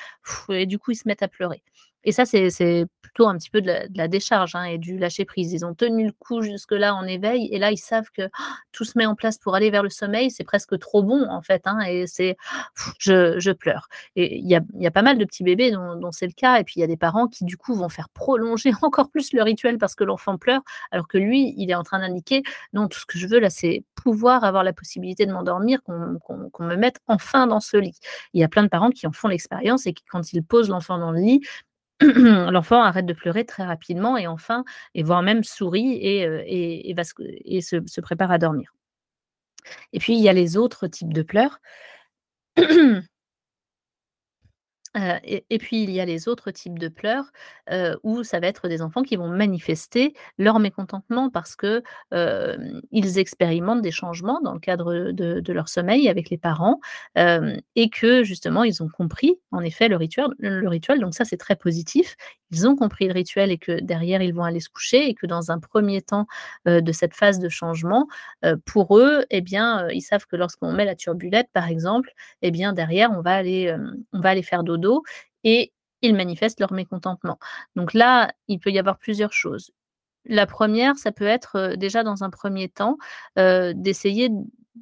du 0.65 0.79
coup, 0.79 0.91
ils 0.91 0.95
se 0.95 1.07
mettent 1.07 1.23
à 1.23 1.27
pleurer. 1.27 1.61
Et 2.05 2.11
ça, 2.13 2.25
c'est 2.25 2.85
plutôt 3.01 3.27
un 3.27 3.37
petit 3.37 3.49
peu 3.49 3.61
de 3.61 3.73
la 3.95 4.07
décharge, 4.07 4.55
hein 4.55 4.63
et 4.65 4.77
du 4.77 4.97
lâcher 4.97 5.25
prise. 5.25 5.51
Ils 5.53 5.65
ont 5.65 5.73
tenu 5.73 6.05
le 6.07 6.11
coup 6.13 6.41
jusque-là 6.41 6.95
en 6.95 7.05
éveil 7.05 7.49
et 7.51 7.59
là, 7.59 7.71
ils 7.71 7.77
savent 7.77 8.09
que 8.15 8.29
tout 8.71 8.85
se 8.85 8.97
met 8.97 9.05
en 9.05 9.15
place 9.15 9.37
pour 9.39 9.55
aller 9.55 9.69
vers 9.71 9.83
le 9.83 9.89
sommeil. 9.89 10.31
C'est 10.31 10.43
presque 10.43 10.77
trop 10.79 11.03
bon, 11.03 11.27
en 11.29 11.41
fait, 11.41 11.63
hein 11.65 11.79
et 11.87 12.07
c'est 12.07 12.37
je 12.99 13.51
pleure 13.51 13.87
et 14.15 14.37
il 14.37 14.47
y 14.47 14.55
a 14.87 14.91
pas 14.91 15.01
mal 15.01 15.17
de 15.17 15.25
petits 15.25 15.43
bébés 15.43 15.71
dont 15.71 16.11
c'est 16.11 16.27
le 16.27 16.33
cas 16.33 16.59
et 16.59 16.63
puis 16.63 16.75
il 16.77 16.81
y 16.81 16.83
a 16.83 16.87
des 16.87 16.97
parents 16.97 17.27
qui, 17.27 17.45
du 17.45 17.57
coup, 17.57 17.75
vont 17.75 17.89
faire 17.89 18.09
prolonger 18.09 18.71
encore 18.81 19.09
plus 19.09 19.33
le 19.33 19.41
rituel 19.43 19.77
parce 19.77 19.95
que 19.95 20.03
l'enfant 20.03 20.37
pleure, 20.37 20.61
alors 20.91 21.07
que 21.07 21.17
lui, 21.17 21.53
il 21.57 21.69
est 21.71 21.75
en 21.75 21.83
train 21.83 21.99
d'indiquer: 21.99 22.43
«Non, 22.73 22.87
tout 22.87 22.99
ce 22.99 23.05
que 23.05 23.17
je 23.17 23.27
veux 23.27 23.39
là, 23.39 23.49
c'est 23.49 23.83
pouvoir 23.95 24.43
avoir 24.43 24.63
la 24.63 24.73
possibilité 24.73 25.25
de 25.25 25.31
m'endormir, 25.31 25.81
qu'on 25.83 26.19
me 26.63 26.75
mette 26.75 26.99
enfin 27.07 27.47
dans 27.47 27.59
ce 27.59 27.77
lit». 27.77 27.97
Il 28.33 28.41
y 28.41 28.43
a 28.43 28.47
plein 28.47 28.63
de 28.63 28.69
parents 28.69 28.89
qui 28.89 29.07
en 29.07 29.11
font 29.11 29.27
l'expérience 29.27 29.87
et 29.87 29.93
qui, 29.93 30.03
quand 30.09 30.33
ils 30.33 30.43
posent 30.43 30.69
l'enfant 30.69 30.97
dans 30.97 31.11
le 31.11 31.19
lit, 31.19 31.41
l'enfant 32.01 32.81
arrête 32.81 33.05
de 33.05 33.13
pleurer 33.13 33.45
très 33.45 33.63
rapidement 33.63 34.17
et 34.17 34.27
enfin 34.27 34.63
et 34.95 35.03
voire 35.03 35.21
même 35.21 35.43
sourit 35.43 35.97
et 36.01 37.62
se 37.62 37.81
se 37.86 38.01
prépare 38.01 38.31
à 38.31 38.38
dormir. 38.38 38.73
Et 39.93 39.99
puis 39.99 40.13
il 40.15 40.21
y 40.21 40.29
a 40.29 40.34
les 40.34 40.58
autres 40.58 40.88
types 40.88 41.13
de 41.13 41.23
pleurs. 41.23 41.60
Et 44.95 45.58
puis 45.60 45.84
il 45.84 45.91
y 45.91 45.99
a 45.99 46.05
les 46.05 46.27
autres 46.27 46.51
types 46.51 46.79
de 46.79 46.88
pleurs, 46.88 47.25
où 48.03 48.23
ça 48.23 48.39
va 48.39 48.47
être 48.47 48.67
des 48.67 48.81
enfants 48.81 49.03
qui 49.03 49.15
vont 49.17 49.27
manifester 49.29 50.13
leur 50.38 50.60
mécontentement 50.60 51.29
parce 51.29 51.55
que, 51.55 51.84
hem, 52.12 52.81
ils 52.91 53.17
expérimentent 53.19 53.81
des 53.81 53.91
changements 53.91 54.39
dans 54.41 54.53
le 54.53 54.60
cadre, 54.60 55.12
de 55.12 55.53
leur 55.53 55.69
sommeil 55.69 56.10
avec 56.10 56.29
les 56.29 56.38
parents, 56.38 56.79
et 57.17 57.89
que 57.89 58.23
justement 58.23 58.63
ils 58.63 58.81
ont 58.84 58.89
compris 58.89 59.36
en 59.51 59.62
effet 59.62 59.88
le 59.88 59.95
rituel 59.97 60.99
donc 60.99 61.13
ça 61.15 61.25
c'est 61.25 61.38
très 61.38 61.55
positif. 61.55 62.15
Ils 62.55 62.67
ont 62.67 62.75
compris 62.77 63.07
le 63.07 63.13
rituel 63.13 63.51
et 63.51 63.57
que 63.59 63.79
derrière 63.81 64.21
ils 64.23 64.33
vont 64.33 64.43
aller 64.45 64.61
se 64.61 64.69
coucher 64.69 65.09
et 65.09 65.13
que 65.15 65.27
dans 65.27 65.51
un 65.51 65.59
premier 65.59 66.01
temps, 66.01 66.27
heu, 66.67 66.81
de 66.81 66.91
cette 66.93 67.13
phase 67.15 67.39
de 67.39 67.49
changement, 67.49 68.07
heu, 68.45 68.57
pour 68.65 68.97
eux 68.99 69.25
et 69.31 69.41
bien, 69.41 69.85
heu, 69.87 69.93
ils 69.93 70.01
savent 70.01 70.25
que 70.27 70.37
lorsqu'on 70.37 70.73
met 70.73 70.85
la 70.85 70.95
turbulette 70.95 71.49
par 71.53 71.67
exemple 71.69 72.11
et 72.41 72.51
bien 72.51 72.73
derrière 72.73 73.11
on 73.11 73.21
va 73.21 73.35
aller, 73.35 73.75
on 74.13 74.19
va 74.21 74.29
aller 74.31 74.43
faire 74.43 74.63
dodo 74.63 75.03
et 75.43 75.73
ils 76.01 76.15
manifestent 76.15 76.59
leur 76.61 76.73
mécontentement. 76.73 77.39
Donc 77.75 77.93
là, 77.93 78.31
il 78.47 78.59
peut 78.59 78.71
y 78.71 78.79
avoir 78.79 78.97
plusieurs 78.99 79.33
choses. 79.33 79.71
La 80.25 80.47
première, 80.47 80.97
ça 80.97 81.11
peut 81.13 81.25
être, 81.27 81.75
déjà 81.77 82.03
dans 82.03 82.23
un 82.23 82.29
premier 82.31 82.69
temps, 82.69 82.97
d'essayer 83.37 84.29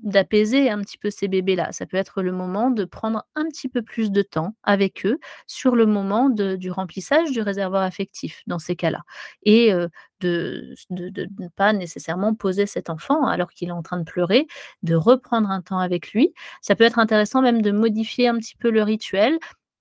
d'apaiser 0.01 0.69
un 0.69 0.79
petit 0.81 0.97
peu 0.97 1.09
ces 1.09 1.27
bébés-là. 1.27 1.71
Ça 1.71 1.85
peut 1.85 1.97
être 1.97 2.21
le 2.23 2.31
moment 2.31 2.71
de 2.71 2.85
prendre 2.85 3.23
un 3.35 3.45
petit 3.45 3.69
peu 3.69 3.81
plus 3.81 4.11
de 4.11 4.21
temps 4.21 4.55
avec 4.63 5.05
eux 5.05 5.19
sur 5.47 5.75
le 5.75 5.85
moment 5.85 6.29
de 6.29 6.55
du 6.55 6.71
remplissage 6.71 7.31
du 7.31 7.41
réservoir 7.41 7.83
affectif 7.83 8.41
dans 8.47 8.59
ces 8.59 8.75
cas-là 8.75 9.01
et 9.43 9.71
de 10.21 10.73
de 10.89 11.09
de 11.09 11.27
ne 11.39 11.47
pas 11.49 11.73
nécessairement 11.73 12.33
poser 12.35 12.65
cet 12.65 12.89
enfant 12.89 13.25
alors 13.27 13.51
qu'il 13.51 13.69
est 13.69 13.71
en 13.71 13.83
train 13.83 13.97
de 13.99 14.03
pleurer, 14.03 14.47
de 14.83 14.95
reprendre 14.95 15.49
un 15.51 15.61
temps 15.61 15.79
avec 15.79 16.11
lui. 16.13 16.33
Ça 16.61 16.75
peut 16.75 16.83
être 16.85 16.99
intéressant 16.99 17.41
même 17.41 17.61
de 17.61 17.71
modifier 17.71 18.27
un 18.27 18.37
petit 18.37 18.55
peu 18.57 18.71
le 18.71 18.83
rituel 18.83 19.37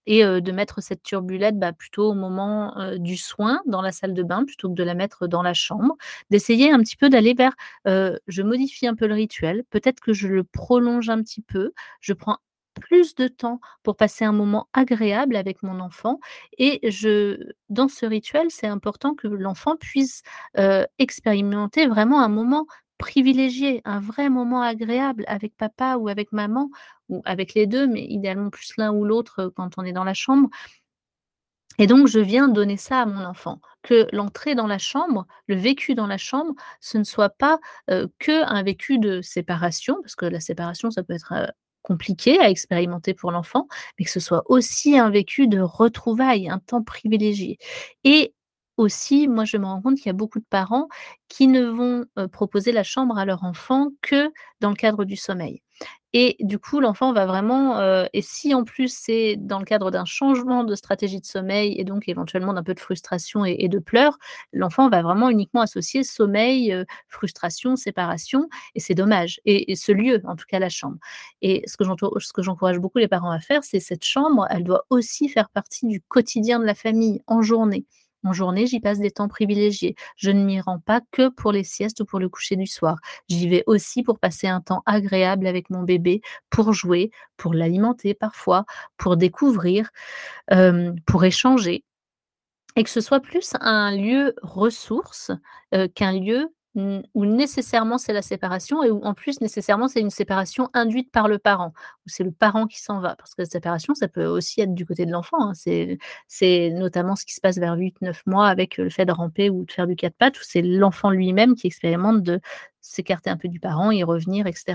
et 0.07 0.23
de 0.25 0.53
mettre 0.53 0.83
cette 0.83 1.03
turbulette, 1.03 1.59
bah, 1.59 1.73
plutôt 1.73 2.11
au 2.11 2.15
moment, 2.15 2.75
du 2.99 3.17
soin 3.17 3.61
dans 3.67 3.83
la 3.83 3.93
salle 3.93 4.15
de 4.15 4.23
bain 4.23 4.45
plutôt 4.45 4.69
que 4.69 4.75
de 4.75 4.83
la 4.85 4.95
mettre 4.95 5.27
dans 5.27 5.43
la 5.43 5.55
chambre. 5.55 5.97
D'essayer 6.31 6.71
un 6.73 6.81
petit 6.81 6.97
peu 6.97 7.09
d'aller 7.09 7.35
vers, 7.35 7.53
je 7.87 8.43
modifie 8.43 8.87
un 8.87 8.95
peu 8.95 9.07
le 9.07 9.15
rituel, 9.15 9.65
peut-être 9.71 10.01
que 10.01 10.13
je 10.13 10.29
le 10.29 10.45
prolonge 10.45 11.09
un 11.11 11.23
petit 11.23 11.43
peu, 11.43 11.73
je 12.01 12.13
prends 12.13 12.39
plus 12.81 13.15
de 13.17 13.29
temps 13.29 13.61
pour 13.83 13.97
passer 13.97 14.25
un 14.25 14.33
moment 14.33 14.67
agréable 14.73 15.37
avec 15.37 15.63
mon 15.63 15.79
enfant 15.79 16.21
et 16.57 16.81
je 16.91 17.39
dans 17.69 17.87
ce 17.89 18.07
rituel, 18.07 18.47
c'est 18.51 18.67
important 18.67 19.15
que 19.15 19.29
l'enfant 19.29 19.77
puisse, 19.77 20.23
expérimenter 20.99 21.87
vraiment 21.87 22.21
un 22.23 22.29
moment 22.29 22.67
privilégié, 23.03 23.83
un 23.85 24.01
vrai 24.01 24.31
moment 24.31 24.63
agréable 24.63 25.25
avec 25.27 25.57
papa 25.57 25.97
ou 25.97 26.09
avec 26.09 26.31
maman, 26.33 26.71
ou 27.09 27.21
avec 27.25 27.53
les 27.55 27.67
deux, 27.67 27.89
mais 27.89 28.05
idéalement 28.05 28.49
plus 28.49 28.73
l'un 28.79 28.93
ou 28.93 29.05
l'autre 29.05 29.53
quand 29.57 29.71
on 29.77 29.85
est 29.85 29.93
dans 29.93 30.05
la 30.05 30.15
chambre. 30.15 30.49
Et 31.79 31.89
donc, 31.89 32.07
je 32.07 32.21
viens 32.21 32.47
donner 32.49 32.77
ça 32.77 33.01
à 33.01 33.07
mon 33.07 33.25
enfant, 33.25 33.61
que 33.83 34.07
l'entrée 34.13 34.55
dans 34.55 34.69
la 34.69 34.79
chambre, 34.79 35.27
le 35.49 35.57
vécu 35.57 35.95
dans 35.95 36.07
la 36.07 36.19
chambre, 36.19 36.55
ce 36.81 36.97
ne 36.97 37.05
soit 37.05 37.31
pas 37.31 37.59
qu'un 37.89 38.09
que 38.21 38.45
un 38.45 38.63
vécu 38.63 38.99
de 38.99 39.21
séparation, 39.21 39.97
parce 40.01 40.15
que 40.15 40.27
la 40.27 40.41
séparation, 40.41 40.91
ça 40.91 41.03
peut 41.03 41.15
être 41.15 41.53
compliqué 41.83 42.39
à 42.39 42.49
expérimenter 42.49 43.15
pour 43.15 43.33
l'enfant, 43.33 43.67
mais 43.99 44.05
que 44.05 44.11
ce 44.13 44.21
soit 44.21 44.45
aussi 44.47 44.97
un 44.97 45.11
vécu 45.11 45.49
de 45.49 45.61
retrouvailles, 45.61 46.49
un 46.49 46.61
temps 46.61 46.85
privilégié. 46.85 47.59
Et 48.05 48.35
aussi, 48.77 49.29
moi, 49.29 49.45
je 49.45 49.57
me 49.57 49.67
rends 49.67 49.83
compte 49.83 49.97
qu'il 49.97 50.07
y 50.07 50.11
a 50.11 50.15
beaucoup 50.15 50.39
de 50.41 50.45
parents 50.49 50.89
qui 51.29 51.49
ne 51.49 51.65
vont 51.65 52.05
proposer 52.33 52.73
la 52.73 52.83
chambre 52.83 53.19
à 53.19 53.25
leur 53.25 53.45
enfant 53.45 53.89
que 54.03 54.31
dans 54.61 54.71
le 54.71 54.77
cadre 54.77 55.05
du 55.05 55.17
sommeil. 55.17 55.63
Et 56.15 56.37
du 56.41 56.59
coup, 56.59 56.79
l'enfant 56.81 57.13
va 57.15 57.25
vraiment, 57.25 57.81
et 58.13 58.21
si 58.21 58.55
en 58.55 58.65
plus 58.65 58.95
c'est 58.95 59.37
dans 59.39 59.59
le 59.59 59.65
cadre 59.65 59.91
d'un 59.91 60.05
changement 60.05 60.63
de 60.63 60.75
stratégie 60.75 61.21
de 61.21 61.25
sommeil 61.25 61.75
et 61.79 61.85
donc 61.85 62.07
éventuellement 62.07 62.53
d'un 62.53 62.63
peu 62.63 62.75
de 62.75 62.81
frustration 62.81 63.47
et, 63.47 63.69
de 63.69 63.79
pleurs, 63.79 64.19
l'enfant 64.53 64.91
va 64.91 65.01
vraiment 65.01 65.31
uniquement 65.31 65.63
associer 65.63 66.05
sommeil, 66.05 66.77
frustration, 67.09 67.77
séparation, 67.77 68.49
et 68.75 68.81
c'est 68.81 68.95
dommage. 68.95 69.41
Et, 69.47 69.75
ce 69.75 69.91
lieu, 69.93 70.21
en 70.25 70.37
tout 70.37 70.45
cas 70.47 70.59
la 70.59 70.69
chambre. 70.69 70.99
Et 71.41 71.63
ce 71.67 71.77
que 71.79 72.43
j'encourage 72.43 72.79
beaucoup 72.79 72.99
les 72.99 73.09
parents 73.09 73.31
à 73.31 73.41
faire, 73.41 73.65
c'est 73.65 73.81
cette 73.81 74.05
chambre, 74.05 74.47
elle 74.51 74.65
doit 74.65 74.85
aussi 74.91 75.29
faire 75.31 75.49
partie 75.49 75.87
du 75.87 76.03
quotidien 76.03 76.59
de 76.59 76.65
la 76.65 76.75
famille 76.75 77.23
en 77.27 77.41
journée. 77.41 77.87
En 78.25 78.33
journée, 78.33 78.67
j'y 78.67 78.81
passe 78.81 78.99
des 79.01 79.11
temps 79.11 79.29
privilégiés. 79.29 79.97
Je 80.17 80.31
ne 80.31 80.45
m'y 80.45 80.61
rends 80.61 80.79
pas 80.79 81.01
que 81.11 81.29
pour 81.29 81.51
les 81.53 81.65
siestes 81.65 82.01
ou 82.01 82.05
pour 82.05 82.21
le 82.21 82.29
coucher 82.29 82.57
du 82.57 82.67
soir. 82.67 82.99
J'y 83.29 83.49
vais 83.49 83.65
aussi 83.67 84.03
pour 84.03 84.19
passer 84.21 84.47
un 84.47 84.61
temps 84.61 84.83
agréable 84.87 85.47
avec 85.47 85.71
mon 85.71 85.83
bébé, 85.83 86.21
pour 86.51 86.73
jouer, 86.73 87.11
pour 87.37 87.53
l'alimenter 87.55 88.15
parfois, 88.15 88.65
pour 88.97 89.17
découvrir, 89.17 89.91
pour 91.07 91.25
échanger. 91.25 91.85
Et 92.77 92.85
que 92.85 92.91
ce 92.91 93.01
soit 93.01 93.21
plus 93.21 93.53
un 93.61 93.95
lieu 93.97 94.35
ressource 94.43 95.31
qu'un 95.95 96.13
lieu 96.13 96.49
où 96.75 97.27
nécessairement 97.27 97.99
c'est 97.99 98.15
la 98.15 98.23
séparation 98.23 98.83
et 98.83 98.91
où 98.91 99.03
en 99.05 99.13
plus 99.13 99.41
nécessairement 99.41 99.89
c'est 99.89 100.01
une 100.01 100.11
séparation 100.11 100.71
induite 100.73 101.11
par 101.11 101.29
le 101.29 101.39
parent, 101.39 101.75
où 102.07 102.09
c'est 102.09 102.25
le 102.25 102.33
parent 102.33 102.67
qui 102.67 102.81
s'en 102.81 103.01
va. 103.01 103.15
Parce 103.17 103.35
que 103.35 103.43
la 103.43 103.47
séparation, 103.47 103.95
ça 103.95 104.09
peut 104.09 104.25
aussi 104.25 104.63
être 104.63 104.75
du 104.75 104.87
côté 104.87 105.05
de 105.05 105.13
l'enfant. 105.13 105.51
Hein. 105.51 105.99
C'est 106.29 106.71
notamment 106.71 107.15
ce 107.17 107.27
qui 107.27 107.35
se 107.35 107.41
passe 107.41 107.59
vers 107.59 107.77
8-9 107.77 108.23
mois 108.27 108.49
avec 108.49 108.79
le 108.79 108.89
fait 108.89 109.05
de 109.05 109.13
ramper 109.13 109.51
ou 109.51 109.65
de 109.65 109.73
faire 109.73 109.87
du 109.87 109.97
quatre 109.97 110.17
pattes, 110.17 110.39
où 110.39 110.43
c'est 110.45 110.63
l'enfant 110.63 111.11
lui-même 111.11 111.55
qui 111.55 111.67
expérimente 111.67 112.23
de 112.23 112.41
s'écarter 112.81 113.31
un 113.31 113.37
peu 113.37 113.49
du 113.49 113.61
parent, 113.61 113.91
y 113.91 114.03
revenir, 114.03 114.47
etc. 114.47 114.75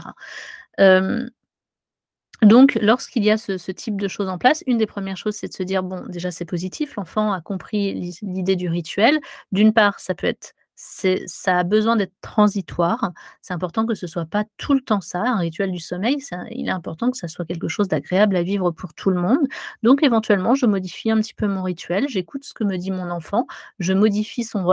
donc, 2.43 2.77
lorsqu'il 2.81 3.23
y 3.23 3.31
a 3.31 3.37
ce, 3.37 3.71
type 3.71 3.99
de 3.99 4.07
choses 4.07 4.29
en 4.29 4.37
place, 4.37 4.63
une 4.67 4.77
des 4.77 4.85
premières 4.85 5.17
choses, 5.17 5.35
c'est 5.35 5.47
de 5.47 5.53
se 5.53 5.63
dire, 5.63 5.81
bon, 5.81 6.05
déjà, 6.07 6.29
c'est 6.29 6.45
positif, 6.45 6.95
l'enfant 6.95 7.33
a 7.33 7.41
compris 7.41 8.13
l'idée 8.21 8.55
du 8.55 8.69
rituel. 8.69 9.19
D'une 9.51 9.73
part, 9.73 9.99
ça 9.99 10.13
peut 10.13 10.27
être 10.27 10.53
ça 10.77 11.57
a 11.57 11.63
besoin 11.63 11.95
d'être 11.95 12.13
transitoire. 12.21 13.11
C'est 13.41 13.53
important 13.53 13.85
que 13.85 13.95
ce 13.95 14.05
soit 14.05 14.25
pas 14.25 14.45
tout 14.57 14.75
le 14.75 14.81
temps 14.81 15.01
ça, 15.01 15.21
un 15.21 15.37
rituel 15.37 15.71
du 15.71 15.79
sommeil. 15.79 16.17
il 16.51 16.67
est 16.67 16.71
important 16.71 17.09
que 17.09 17.17
ça 17.17 17.27
soit 17.27 17.45
quelque 17.45 17.67
chose 17.67 17.87
d'agréable 17.87 18.35
à 18.35 18.43
vivre 18.43 18.69
pour 18.71 18.93
tout 18.93 19.09
le 19.09 19.19
monde. 19.19 19.39
Donc, 19.81 20.03
éventuellement, 20.03 20.53
je 20.53 20.67
modifie 20.67 21.09
un 21.09 21.17
petit 21.17 21.33
peu 21.33 21.47
mon 21.47 21.63
rituel. 21.63 22.07
J'écoute 22.07 22.43
ce 22.43 22.53
que 22.53 22.63
me 22.63 22.77
dit 22.77 22.91
mon 22.91 23.09
enfant. 23.09 23.47
Je 23.79 23.93
modifie 23.93 24.43
son, 24.43 24.63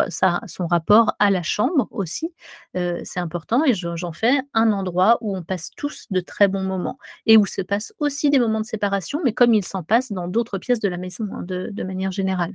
rapport 0.68 1.14
à 1.18 1.30
la 1.30 1.42
chambre 1.42 1.88
aussi. 1.90 2.32
Euh, 2.76 3.00
c'est 3.04 3.20
important 3.20 3.64
et 3.64 3.72
j'en 3.72 4.12
fais 4.12 4.40
un 4.52 4.72
endroit 4.72 5.16
où 5.22 5.34
on 5.34 5.42
passe 5.42 5.70
tous 5.74 6.06
de 6.10 6.20
très 6.20 6.48
bons 6.48 6.64
moments 6.64 6.98
et 7.26 7.38
où 7.38 7.46
se 7.46 7.62
passent 7.62 7.94
aussi 7.98 8.28
des 8.28 8.38
moments 8.38 8.60
de 8.60 8.66
séparation, 8.66 9.20
mais 9.24 9.32
comme 9.32 9.54
il 9.54 9.64
s'en 9.64 9.82
passe 9.82 10.12
dans 10.12 10.28
d'autres 10.28 10.58
pièces 10.58 10.80
de 10.80 10.88
la 10.88 10.98
maison, 10.98 11.26
hein, 11.32 11.42
de, 11.42 11.82
manière 11.82 12.12
générale. 12.12 12.54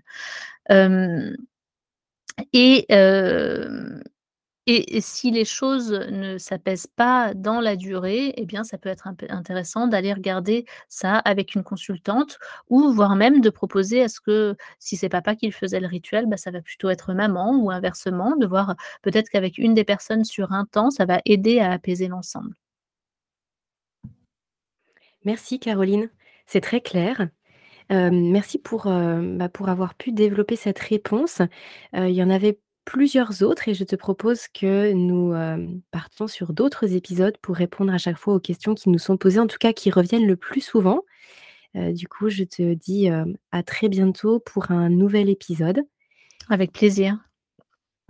Et, 2.54 2.86
si 5.02 5.32
les 5.32 5.46
choses 5.46 5.92
ne 5.92 6.38
s'apaisent 6.38 6.88
pas 6.88 7.34
dans 7.34 7.60
la 7.60 7.76
durée, 7.76 8.34
eh 8.38 8.46
bien, 8.46 8.64
ça 8.64 8.78
peut 8.78 8.90
être 8.90 9.08
intéressant 9.30 9.88
d'aller 9.88 10.14
regarder 10.14 10.66
ça 10.90 11.18
avec 11.18 11.56
une 11.56 11.64
consultante 11.64 12.38
ou 12.70 12.92
voire 12.92 13.16
même 13.16 13.42
de 13.42 13.50
proposer 13.50 14.04
à 14.04 14.10
ce 14.10 14.22
que, 14.22 14.56
si 14.78 14.96
c'est 14.96 15.10
papa 15.10 15.36
qui 15.36 15.52
faisait 15.52 15.80
le 15.80 15.88
rituel, 15.88 16.28
bah, 16.28 16.38
ça 16.38 16.52
va 16.52 16.62
plutôt 16.62 16.90
être 16.90 17.14
maman 17.14 17.58
ou 17.58 17.72
inversement, 17.72 18.36
de 18.36 18.46
voir 18.46 18.76
peut-être 19.02 19.30
qu'avec 19.30 19.58
une 19.58 19.74
des 19.74 19.86
personnes 19.86 20.24
sur 20.24 20.52
un 20.52 20.66
temps, 20.66 20.92
ça 20.92 21.06
va 21.06 21.20
aider 21.26 21.60
à 21.60 21.72
apaiser 21.72 22.08
l'ensemble. 22.08 22.54
Merci 25.26 25.60
Caroline, 25.60 26.10
c'est 26.46 26.62
très 26.62 26.82
clair 26.82 27.28
merci 27.90 28.58
pour, 28.60 28.86
bah, 28.86 29.50
pour 29.50 29.70
avoir 29.70 29.96
pu 29.96 30.12
développer 30.12 30.56
cette 30.56 30.80
réponse. 30.80 31.42
il 31.94 32.12
y 32.12 32.24
en 32.24 32.30
avait 32.30 32.60
plusieurs 32.86 33.44
autres 33.44 33.68
et 33.68 33.74
je 33.74 33.84
te 33.84 33.96
propose 33.96 34.48
que 34.48 34.92
nous, 34.94 35.34
partions 35.92 36.28
sur 36.28 36.54
d'autres 36.54 36.94
épisodes 36.96 37.38
pour 37.42 37.56
répondre 37.56 37.94
à 37.94 37.98
chaque 37.98 38.18
fois 38.18 38.36
aux 38.36 38.40
questions 38.40 38.76
qui 38.76 38.90
nous 38.90 39.00
sont 39.00 39.18
posées, 39.18 39.40
en 39.40 39.48
tout 39.48 39.58
cas 39.60 39.74
qui 39.74 39.92
reviennent 39.92 40.28
le 40.28 40.36
plus 40.36 40.62
souvent. 40.62 41.02
du 41.76 42.08
coup, 42.08 42.30
je 42.30 42.44
te 42.44 42.74
dis, 42.74 43.10
à 43.52 43.64
très 43.64 43.90
bientôt 43.90 44.40
pour 44.40 44.72
un 44.72 44.90
nouvel 44.90 45.30
épisode. 45.30 45.82
Avec 46.50 46.72
plaisir. 46.72 47.18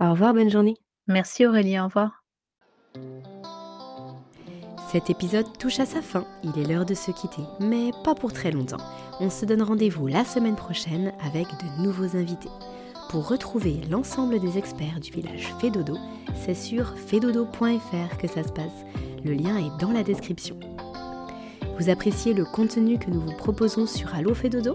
Au 0.00 0.10
revoir, 0.12 0.32
bonne 0.32 0.50
journée. 0.50 0.76
Merci 1.06 1.46
Aurélie, 1.46 1.78
au 1.78 1.84
revoir. 1.84 2.24
Cet 4.90 5.08
épisode 5.08 5.46
touche 5.56 5.78
à 5.78 5.86
sa 5.86 6.02
fin, 6.02 6.24
il 6.42 6.60
est 6.60 6.66
l'heure 6.66 6.84
de 6.84 6.94
se 6.94 7.12
quitter, 7.12 7.42
mais 7.60 7.92
pas 8.02 8.16
pour 8.16 8.32
très 8.32 8.50
longtemps. 8.50 8.84
On 9.20 9.30
se 9.30 9.44
donne 9.44 9.62
rendez-vous 9.62 10.08
la 10.08 10.24
semaine 10.24 10.56
prochaine 10.56 11.12
avec 11.24 11.46
de 11.46 11.82
nouveaux 11.84 12.16
invités. 12.16 12.48
Pour 13.08 13.28
retrouver 13.28 13.82
l'ensemble 13.88 14.40
des 14.40 14.58
experts 14.58 14.98
du 14.98 15.12
village 15.12 15.54
Fédodo, 15.60 15.96
c'est 16.34 16.56
sur 16.56 16.98
fedodo.fr 16.98 18.16
que 18.18 18.26
ça 18.26 18.42
se 18.42 18.50
passe. 18.50 18.84
Le 19.24 19.32
lien 19.34 19.58
est 19.58 19.80
dans 19.80 19.92
la 19.92 20.02
description. 20.02 20.58
Vous 21.78 21.88
appréciez 21.88 22.34
le 22.34 22.44
contenu 22.44 22.98
que 22.98 23.10
nous 23.10 23.20
vous 23.20 23.36
proposons 23.36 23.86
sur 23.86 24.12
Allo 24.16 24.34
Fédodo? 24.34 24.74